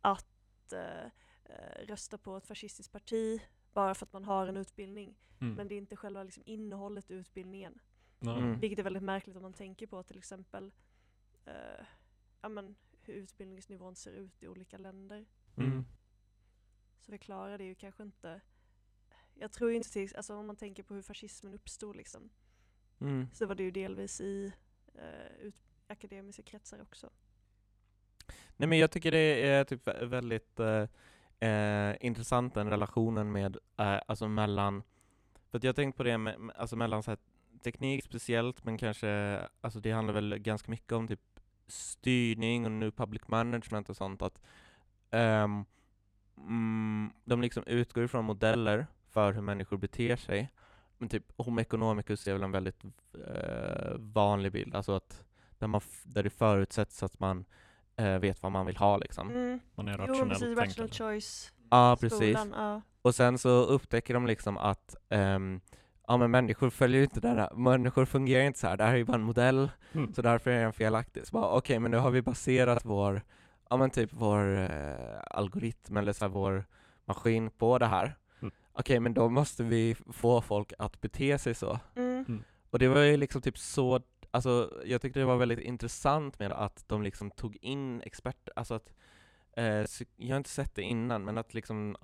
[0.00, 1.04] att eh,
[1.44, 3.40] eh, rösta på ett fascistiskt parti
[3.72, 5.14] bara för att man har en utbildning.
[5.40, 5.54] Mm.
[5.54, 7.78] Men det är inte själva liksom, innehållet i utbildningen.
[8.20, 8.38] Ja.
[8.38, 8.60] Mm.
[8.60, 10.72] Vilket är väldigt märkligt om man tänker på till exempel
[11.44, 11.84] eh,
[12.42, 15.26] ja, men, hur utbildningsnivån ser ut i olika länder.
[15.56, 15.84] Mm.
[17.00, 18.40] Så förklarar det ju kanske inte
[19.38, 22.30] jag tror ju inte till, alltså om man tänker på hur fascismen uppstod liksom,
[23.00, 23.28] Mm.
[23.32, 24.52] så var det ju delvis i
[24.94, 25.54] eh, ut,
[25.86, 27.10] akademiska kretsar också.
[28.56, 30.88] Nej men jag tycker det är typ vä- väldigt eh,
[31.50, 34.82] eh, intressant den relationen med, eh, alltså mellan,
[35.50, 37.18] för att jag har tänkt på det med, med- alltså mellan så här,
[37.58, 41.20] teknik speciellt, men kanske, alltså det handlar väl ganska mycket om typ
[41.66, 44.40] styrning och nu public management och sånt, att
[45.10, 45.64] ehm,
[46.38, 50.52] mm, de liksom utgår ifrån modeller för hur människor beter sig,
[50.98, 52.84] men typ Homo economicus är väl en väldigt
[53.26, 55.24] eh, vanlig bild, alltså att
[55.58, 57.44] där, man där det förutsätts att man
[57.96, 59.30] eh, vet vad man vill ha liksom.
[59.30, 59.60] Mm.
[59.74, 61.52] Man är Jo, rationellt precis, rational choice.
[61.70, 62.38] Ja, precis.
[62.38, 62.82] Skolan, ja.
[63.02, 65.60] Och sen så upptäcker de liksom att ehm,
[66.06, 68.76] ja men människor följer ju inte det här, människor fungerar inte så här.
[68.76, 70.14] det här är ju bara en modell, Mm.
[70.14, 71.26] så därför är den felaktig.
[71.26, 73.22] Så bara okej, men nu har vi baserat vår,
[73.70, 76.64] ja men typ vår eh, algoritm eller så här, vår
[77.04, 78.16] maskin på det här.
[78.40, 78.54] Mm.
[78.72, 81.78] Okej, men då måste vi få folk att bete sig så.
[81.96, 82.42] Mm.
[82.70, 84.00] Och det var ju liksom typ så,
[84.30, 88.74] alltså jag tyckte det var väldigt intressant med att de liksom tog in experter, alltså
[88.74, 88.92] att,
[89.56, 89.84] eh,
[90.16, 91.96] jag har inte sett det innan, men att liksom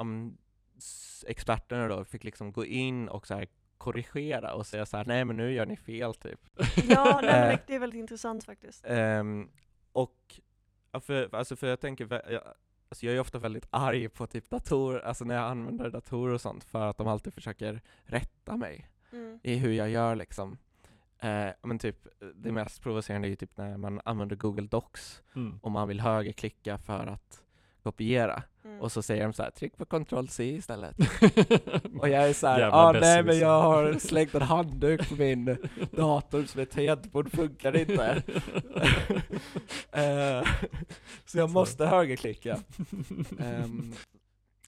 [0.78, 3.46] s- experterna då fick liksom gå in och så här
[3.82, 6.40] korrigera och säga så här, nej men nu gör ni fel typ.
[6.88, 7.58] Ja, nej, men Eh.
[7.66, 8.84] det- är väldigt intressant faktiskt.
[8.86, 9.48] Ehm,
[9.92, 10.40] och,
[11.00, 12.42] för, alltså för jag tänker, jag,
[12.88, 16.40] alltså jag är ofta väldigt arg på typ datorer, alltså när jag använder datorer och
[16.40, 19.40] sånt, för att de alltid försöker rätta mig Mm.
[19.42, 20.58] i hur jag gör liksom.
[21.18, 25.58] Eh, men typ, det mest provocerande är ju typ när man använder Google Docs Mm.
[25.62, 27.42] och man vill högerklicka för att
[27.82, 28.42] kopiera.
[28.64, 28.80] Mm.
[28.80, 30.96] Och så säger de så här, tryck på Ctrl C istället.
[31.98, 35.14] och jag är så här, ah, nej men besserwisser." jag har slängt en handduk på
[35.14, 35.56] min
[35.90, 38.22] dator som ett tangentbord funkar inte.
[39.92, 40.46] Eh,
[41.26, 42.58] så jag måste högerklicka.
[43.38, 43.94] Ehm,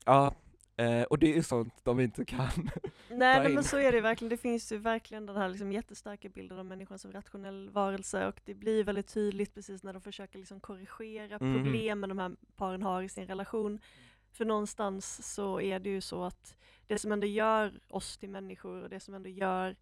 [0.05, 0.35] ja,
[0.77, 2.49] eh, och det är ju sånt de inte kan.
[3.09, 4.29] Nej nej, men så är det verkligen.
[4.31, 8.41] Det finns ju verkligen den här liksom jättestarka bilden av människan som rationell varelse och
[8.45, 11.55] det blir väldigt tydligt precis när de försöker liksom korrigera Mhm.
[11.65, 13.79] problemen de här paren har i sin relation.
[14.33, 16.57] För någonstans så är det ju så att
[16.87, 19.77] det som ändå gör oss till människor och det som ändå gör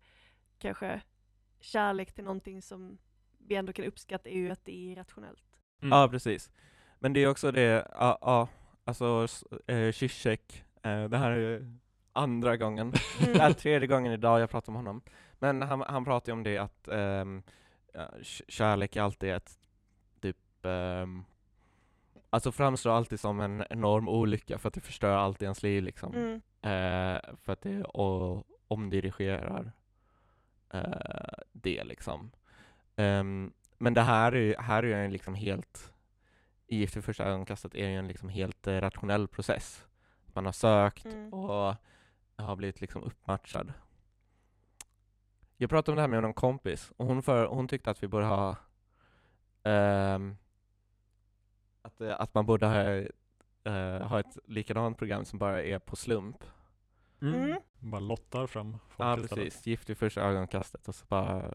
[0.59, 1.03] kanske
[1.61, 2.99] kärlek till någonting som
[3.39, 5.45] vi ändå kan uppskatta är ju att det är rationellt.
[5.83, 5.99] Mm.
[5.99, 6.51] Ja, precis.
[6.99, 8.49] Men det är också det, ja, ja
[8.85, 9.27] alltså
[9.67, 11.79] eh, Zizek, eh, det här är ju
[12.13, 15.03] andra gången, det här är tredje gången idag jag pratar om honom.
[15.39, 19.59] Men han, han pratar ju om det att k- kärlek alltid är ett
[20.21, 21.25] typ, um,
[22.31, 25.83] alltså framstår alltid som en enorm olycka för att det förstör allt i ens liv
[25.83, 26.15] liksom.
[26.15, 26.35] Mm.
[26.63, 29.73] Eh, för att det o- omdirigerar
[30.71, 32.31] eh, det liksom.
[32.97, 35.93] Ehm, men det här är ju här är ju en liksom helt,
[36.67, 39.85] i vid första ögonkastet är det ju en liksom helt eh, rationell process.
[40.35, 41.33] Man har sökt Mm.
[41.33, 41.75] och
[42.37, 43.73] har blivit liksom uppmatchad.
[45.57, 48.09] jag pratade om det här med någon kompis och hon, för, hon tyckte att vi
[48.09, 48.57] borde ha
[49.63, 50.37] ehm,
[51.83, 52.83] att, eh, att man borde ha,
[53.73, 56.45] eh, ha ett likadant program som bara är på slump.
[57.23, 57.61] Mm.
[57.79, 59.45] Bara lottar fram folk Ja istället.
[59.45, 61.55] precis, gift i första ögonkastet och så bara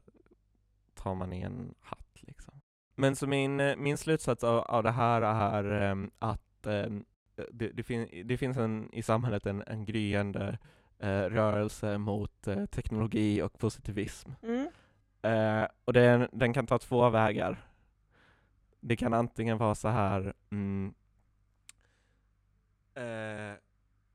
[0.95, 2.61] tar man i en hatt liksom.
[2.95, 7.05] Men så min, eh, min slutsats av, av det här är ehm, att ehm,
[7.51, 10.57] det, det, fin, det finns en, i samhället en, en gryende
[10.99, 14.31] eh, rörelse mot eh, teknologi och positivism.
[14.43, 14.67] Mm.
[15.21, 17.57] Eh, och den, den kan ta två vägar.
[18.79, 20.93] Det kan antingen vara så här mm,
[22.95, 23.55] eh,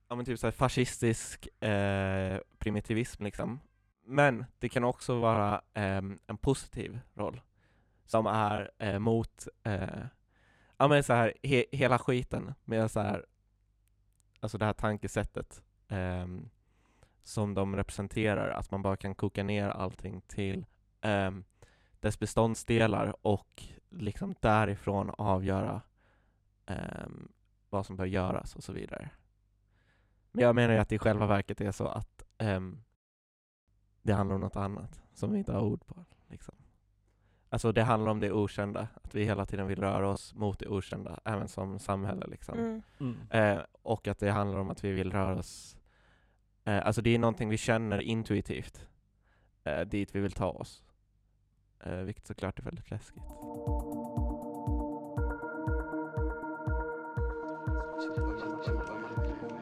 [0.09, 3.61] ja men typ så här fascistisk eh, primitivism liksom.
[4.05, 7.41] Men det kan också vara ehm, en positiv roll
[8.05, 9.49] som är eh, mot
[10.83, 13.27] ja men så här he, hela skiten med så här
[14.41, 16.51] alltså det här tankesättet ehm,
[17.23, 20.67] som de representerar, att man bara kan koka ner allting till
[21.01, 21.45] ehm,
[22.01, 25.83] dess beståndsdelar och liksom därifrån avgöra
[26.67, 27.33] ehm,
[27.71, 29.11] vad som bör göras och så vidare.
[30.33, 32.83] Men jag menar ju att det i själva verket är så att ehm,
[34.03, 36.05] det handlar om något annat som vi inte har ord på.
[36.29, 36.55] Liksom.
[37.53, 40.69] Alltså det handlar om det okända, att vi hela tiden vill röra oss mot det
[40.69, 42.27] okända, även som samhälle.
[42.27, 42.59] Liksom.
[42.59, 42.83] Mm.
[43.01, 43.17] Mm.
[43.31, 45.77] Eh, och att det handlar om att vi vill röra oss,
[46.65, 48.89] eh, alltså det är någonting vi känner intuitivt,
[49.65, 50.83] eh, dit vi vill ta oss.
[51.81, 53.23] Eh, vilket såklart är väldigt läskigt.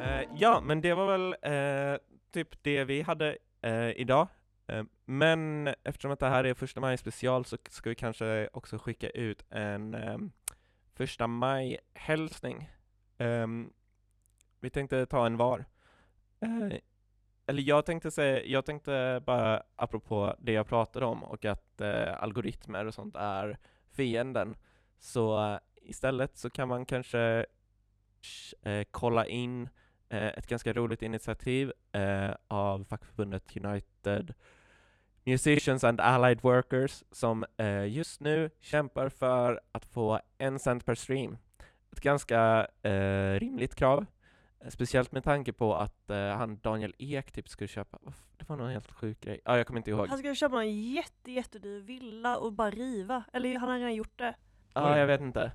[0.01, 1.99] Eh, ja, men det var väl eh,
[2.33, 4.29] typ det vi hade eh, idag.
[4.71, 8.79] Eh, men eftersom att det här är första maj special så ska vi kanske också
[8.79, 10.33] skicka ut en um,
[10.95, 12.71] första maj hälsning.
[13.19, 13.73] Um,
[14.61, 15.65] vi tänkte ta en var.
[16.45, 16.75] Uh,
[17.47, 22.23] eller jag tänkte säga, jag tänkte bara apropå det jag pratade om och att uh,
[22.23, 23.59] algoritmer och sånt är
[23.93, 24.57] fienden.
[24.99, 27.47] Så uh, istället så kan man kanske
[28.91, 29.69] kolla in
[30.09, 31.73] ett ganska roligt initiativ
[32.49, 34.35] av fackförbundet United
[35.25, 40.95] Musicians and Allied Workers som eh, just nu kämpar för att få en cent per
[40.95, 41.37] stream.
[41.93, 44.07] Ett ganska eh, rimligt krav,
[44.61, 47.99] eh, speciellt med tanke på att eh, han Daniel Ek typ skulle köpa,
[48.37, 50.09] det var någon helt sjuk grej, ja jag kommer inte ihåg.
[50.09, 53.25] Han skulle köpa en jätte, jättedyr villa och bara riva.
[53.33, 54.35] Eller han har redan gjort det.
[54.75, 55.53] Ja, jag vet inte.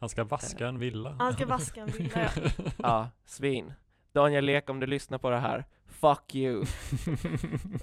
[0.00, 1.16] Han ska vaska en villa.
[1.18, 2.50] Han ska vaska en villa, ja.
[2.78, 3.72] Ja, svin.
[4.16, 6.64] Daniel Ek, om du lyssnar på det här, fuck you.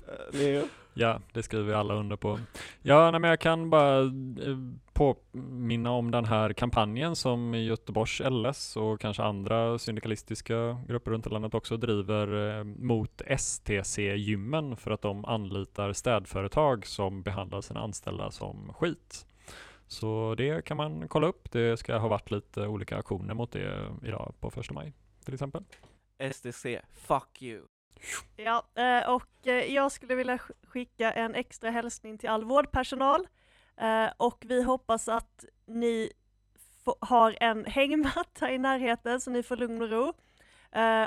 [0.08, 0.64] Eh, Leo?
[0.94, 2.40] Ja, det skriver vi alla under på.
[2.82, 4.58] Ja, nej, men jag kan bara eh,
[4.94, 11.30] påminna om den här kampanjen som Göteborgs LS och kanske andra syndikalistiska grupper runt i
[11.30, 18.32] landet också driver eh, mot STC-gymmen för att de anlitar städföretag som behandlar sina anställda
[18.32, 19.26] som skit.
[19.88, 21.52] Så det kan man kolla upp.
[21.52, 24.94] Det ska ha varit lite olika aktioner mot det idag på första maj
[25.26, 25.64] till exempel.
[26.20, 27.62] SDC, fuck you.
[28.36, 33.28] Ja, eh, och eh, jag skulle vilja sk- skicka en extra hälsning till all vårdpersonal.
[33.78, 36.12] Eh, Och vi hoppas att ni
[37.00, 40.14] har en hängmatta i närheten så ni får lugn och ro.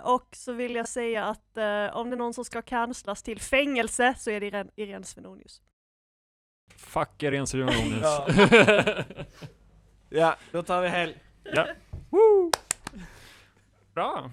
[0.03, 1.57] Och så vill jag säga att
[1.95, 5.63] om det är någon som ska kanslas till fängelse så är det Irene Svenonius.
[6.77, 8.03] Fuck Irene Svenonius.
[8.03, 8.27] Ja.
[10.09, 11.19] Ja, då tar vi helg.
[11.45, 11.67] Ja.
[12.11, 12.51] Woo!
[13.95, 14.31] Bra.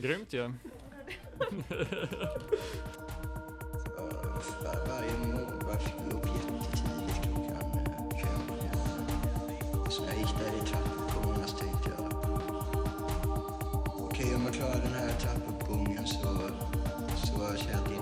[0.00, 0.42] Grymt ju.
[4.62, 7.72] Var, varje morgon var jag upp jättetidigt klockan
[8.22, 8.44] fem.
[9.90, 12.12] Så när jag gick där i trappuppgången så tänkte jag
[14.00, 16.50] okej om jag klarar den här trappuppgången så,
[17.26, 18.01] så tjänar jag